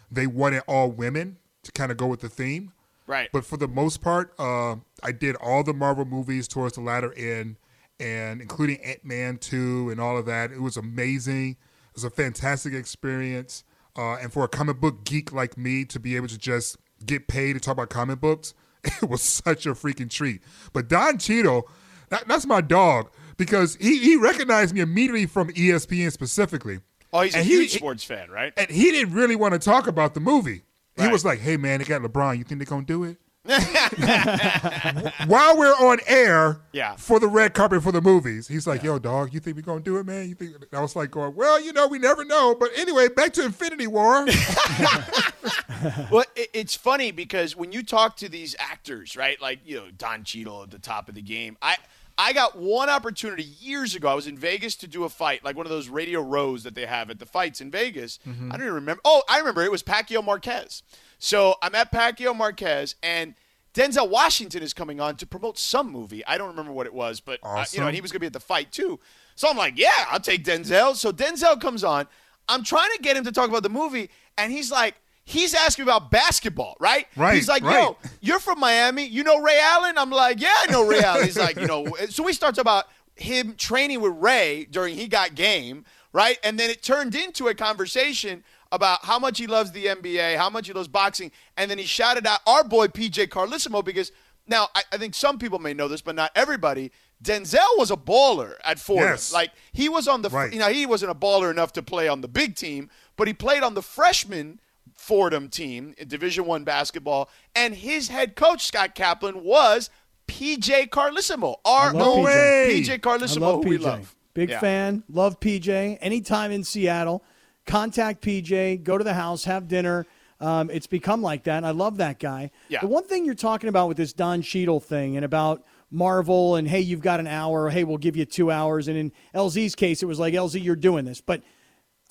[0.10, 2.72] they wanted all women to kind of go with the theme.
[3.06, 3.30] Right.
[3.32, 7.14] But for the most part, uh, I did all the Marvel movies towards the latter
[7.14, 7.58] end,
[8.00, 10.52] and including Ant Man two and all of that.
[10.52, 11.52] It was amazing.
[11.52, 13.64] It was a fantastic experience.
[13.98, 17.28] Uh, and for a comic book geek like me to be able to just get
[17.28, 18.54] paid to talk about comic books,
[18.84, 20.42] it was such a freaking treat.
[20.74, 21.68] But Don Cheadle,
[22.10, 26.80] that, that's my dog because he, he recognized me immediately from ESPN specifically.
[27.14, 28.52] Oh, he's a he- huge sports fan, right?
[28.58, 30.64] And he didn't really want to talk about the movie.
[31.00, 32.38] He was like, "Hey man, they got LeBron.
[32.40, 33.18] You think they're gonna do it?"
[35.28, 36.96] while we're on air Yeah.
[36.96, 38.48] for the red carpet for the movies.
[38.48, 40.28] He's like, "Yo, dog, you think we're gonna do it, man?
[40.28, 43.34] You think?" I was like, "Going, well, you know, we never know." But anyway, back
[43.34, 44.26] to Infinity War.
[46.12, 49.42] well, it, it's funny because when you talk to these actors, right?
[49.42, 51.58] Like you know Don Cheadle at the top of the game.
[51.62, 51.76] I
[52.18, 54.08] I got one opportunity years ago.
[54.08, 56.74] I was in Vegas to do a fight, like one of those radio rows that
[56.76, 58.18] they have at the fights in Vegas.
[58.28, 58.48] Mhm.
[58.50, 59.02] I don't even remember.
[59.06, 59.64] Oh, I remember.
[59.64, 60.82] It was Pacquiao Marquez.
[61.20, 63.36] So I'm at Pacquiao Marquez and.
[63.74, 66.26] Denzel Washington is coming on to promote some movie.
[66.26, 68.22] I don't remember what it was, but uh, you know, and he was going to
[68.22, 69.00] be at the fight too.
[69.36, 70.96] So I'm like, yeah, I'll take Denzel.
[70.96, 72.08] So Denzel comes on.
[72.50, 74.96] I'm trying to get him to talk about the movie, and he's like,
[75.30, 77.06] he's asking about basketball, right?
[77.18, 77.84] Right, He's like, right.
[77.84, 79.06] yo, you're from Miami.
[79.06, 79.98] You know Ray Allen?
[79.98, 81.26] I'm like, yeah, I know Ray Allen.
[81.26, 85.08] He's like, you know, so we start talking about him training with Ray during he
[85.10, 86.40] got game, right?
[86.46, 90.50] And then it turned into a conversation about how much he loves the NBA, how
[90.50, 94.12] much he loves boxing, and then he shouted out our boy PJ Carlesimo because
[94.48, 96.92] now I, I think some people may know this, but not everybody.
[97.22, 99.10] Denzel was a baller at Fordham.
[99.10, 99.34] Yes.
[99.34, 100.54] Like he was on the, Right.
[100.54, 103.34] you know, he wasn't a baller enough to play on the big team, but he
[103.34, 104.60] played on the freshman
[104.98, 109.90] Fordham team in Division One basketball, and his head coach Scott Kaplan was
[110.28, 111.56] PJ Carlesimo.
[111.64, 113.00] Our love own PJ.
[113.00, 114.16] Carlesimo, who we love.
[114.34, 114.60] Big Yeah.
[114.60, 115.04] fan.
[115.10, 115.98] Love PJ.
[116.02, 117.24] Anytime in Seattle,
[117.66, 118.78] contact PJ.
[118.78, 120.06] Go to the house, have dinner.
[120.40, 121.64] Um, it's become like that.
[121.64, 122.52] I love that guy.
[122.70, 122.82] Yeah.
[122.82, 126.68] The one thing you're talking about with this Don Cheadle thing and about Marvel and
[126.68, 127.70] hey, you've got an hour.
[127.70, 128.88] Hey, we'll give you two hours.
[128.88, 131.22] And in LZ's case, it was like LZ, you're doing this.
[131.22, 131.42] But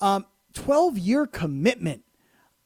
[0.01, 2.03] um, 12 year commitment.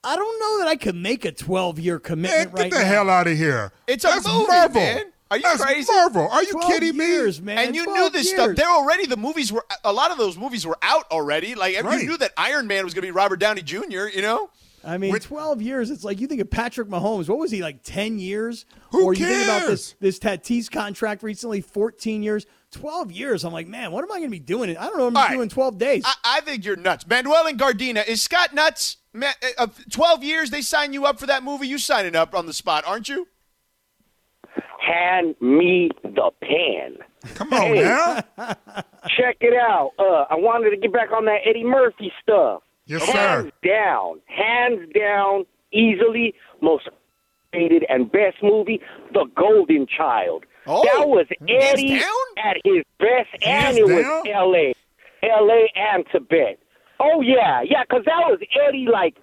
[0.04, 2.78] I don't know that I could make a 12 year commitment Get right now.
[2.78, 2.86] Get the now.
[2.96, 3.72] hell out of here.
[3.88, 4.82] It's a movie, Marvel.
[4.82, 5.04] man.
[5.30, 5.92] Are you That's crazy?
[5.94, 6.28] Marvel.
[6.30, 7.06] Are you 12 kidding me?
[7.08, 7.58] years, man.
[7.60, 8.36] and you knew this years.
[8.42, 8.56] stuff.
[8.58, 11.56] They're already the movies were a lot of those movies were out already.
[11.56, 12.02] Like Right.
[12.02, 14.08] you knew that Iron Man was going to be Robert Downey Jr.
[14.14, 14.50] You know,
[14.84, 15.90] I mean, 12 years.
[15.90, 17.30] It's like you think of Patrick Mahomes.
[17.30, 17.82] What was he like?
[17.84, 18.66] 10 years?
[18.92, 19.96] Who or you think about this cares?
[20.02, 23.46] this Tatis contract recently, 14 years, 12 years.
[23.46, 24.76] I'm like, man, what am I going to be doing?
[24.76, 25.04] I don't know.
[25.06, 25.34] what I'm All right.
[25.36, 26.04] doing 12 days.
[26.06, 27.08] I, I think you're nuts.
[27.08, 28.98] Manuel and Gardena is Scott nuts?
[29.14, 31.68] Ma- uh, Twelve years they sign you up for that movie.
[31.68, 33.28] You signing up on the spot, aren't you?
[34.80, 36.98] Hand me the pen.
[37.36, 37.82] Come on Hey.
[37.84, 38.24] now.
[39.18, 39.92] Check it out.
[40.00, 42.64] Uh, I wanted to get back on that Eddie Murphy stuff.
[42.88, 43.68] Yes, hands sir.
[43.70, 46.90] down, hands down, easily most
[47.54, 48.82] rated and best movie,
[49.14, 50.46] The Golden Child.
[50.68, 52.02] Oh, that was Eddie
[52.44, 54.24] at his best, Hands and it down?
[54.24, 54.74] was L.A.,
[55.24, 55.72] L.A.
[55.76, 56.60] and Tibet.
[57.04, 59.16] Oh yeah, yeah, because that was Eddie like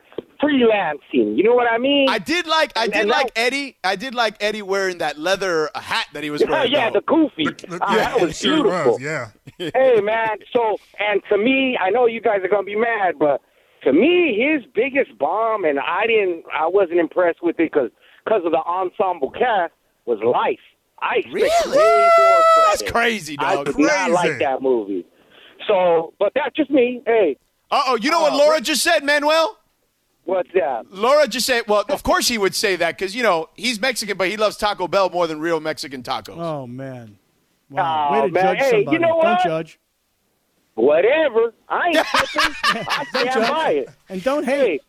[0.42, 1.36] freelancing.
[1.36, 2.08] You know what I mean?
[2.08, 3.76] I did like I And- did and like that- Eddie.
[3.84, 6.72] I did like Eddie wearing that leather hat that he was wearing.
[6.72, 7.00] yeah, though.
[7.00, 7.44] the goofy.
[7.68, 8.92] Look, Ah, yeah, that was it sure beautiful.
[8.94, 9.00] was.
[9.02, 9.30] Yeah.
[9.74, 13.40] hey man, so and to me, I know you guys are gonna be mad, but
[13.84, 17.90] to me, his biggest bomb, and I didn't, I wasn't impressed with it because
[18.24, 19.72] because of the ensemble cast
[20.04, 20.58] was Life.
[21.00, 21.78] I expect Really?
[21.78, 22.92] way more from That's it.
[22.92, 23.66] crazy, I dog.
[23.66, 25.06] did not like that movie.
[25.68, 27.02] So, but that's just me.
[27.06, 27.36] Hey,
[27.70, 29.58] Uh oh, you know what Laura just said, Manuel?
[30.24, 30.84] what's that?
[30.92, 34.16] Laura just said, well, of course he would say that because, you know, he's Mexican,
[34.18, 36.36] but he loves Taco Bell more than real Mexican tacos.
[36.36, 37.18] oh, man.
[37.70, 38.08] Wow.
[38.10, 38.42] Oh, Way to man.
[38.44, 38.98] judge Hey, you somebody.
[38.98, 39.78] know Don't judge.
[40.74, 41.54] Whatever.
[41.68, 42.56] I ain't tripping.
[42.88, 43.76] I Don't stand by judge.
[43.76, 43.88] it.
[44.08, 44.82] And don't Hey, hate.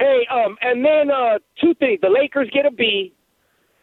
[0.00, 3.12] hey, um, and then uh, two things: the Lakers get a B,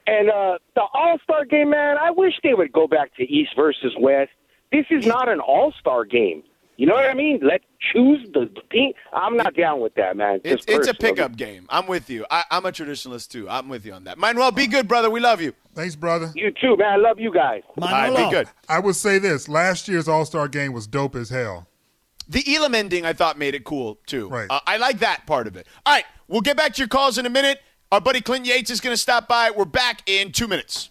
[0.05, 1.97] and uh, the All Star game, man.
[1.97, 4.31] I wish they would go back to East versus West.
[4.71, 6.43] This is not an All Star game.
[6.77, 7.39] You know what I mean?
[7.43, 7.63] Let's
[7.93, 8.93] choose the team.
[9.13, 10.41] I'm not down with that, man.
[10.43, 11.15] It's, Just it's a personally.
[11.15, 11.67] pickup game.
[11.69, 12.25] I'm with you.
[12.31, 13.47] I, I'm a traditionalist too.
[13.49, 14.17] I'm with you on that.
[14.17, 15.09] Manuel, be good, brother.
[15.09, 15.53] We love you.
[15.75, 16.31] Thanks, brother.
[16.35, 16.93] You too, man.
[16.93, 17.61] I love you guys.
[17.79, 18.29] All right, Manolo.
[18.29, 18.47] be good.
[18.67, 21.67] I would say this: last year's All Star game was dope as hell.
[22.27, 24.29] The Elam ending, I thought, made it cool too.
[24.29, 24.47] Right.
[24.49, 25.67] Uh, I like that part of it.
[25.85, 27.59] All right, we'll get back to your calls in a minute.
[27.91, 29.51] Our buddy Clint Yates is going to stop by.
[29.51, 30.89] We're back in two minutes.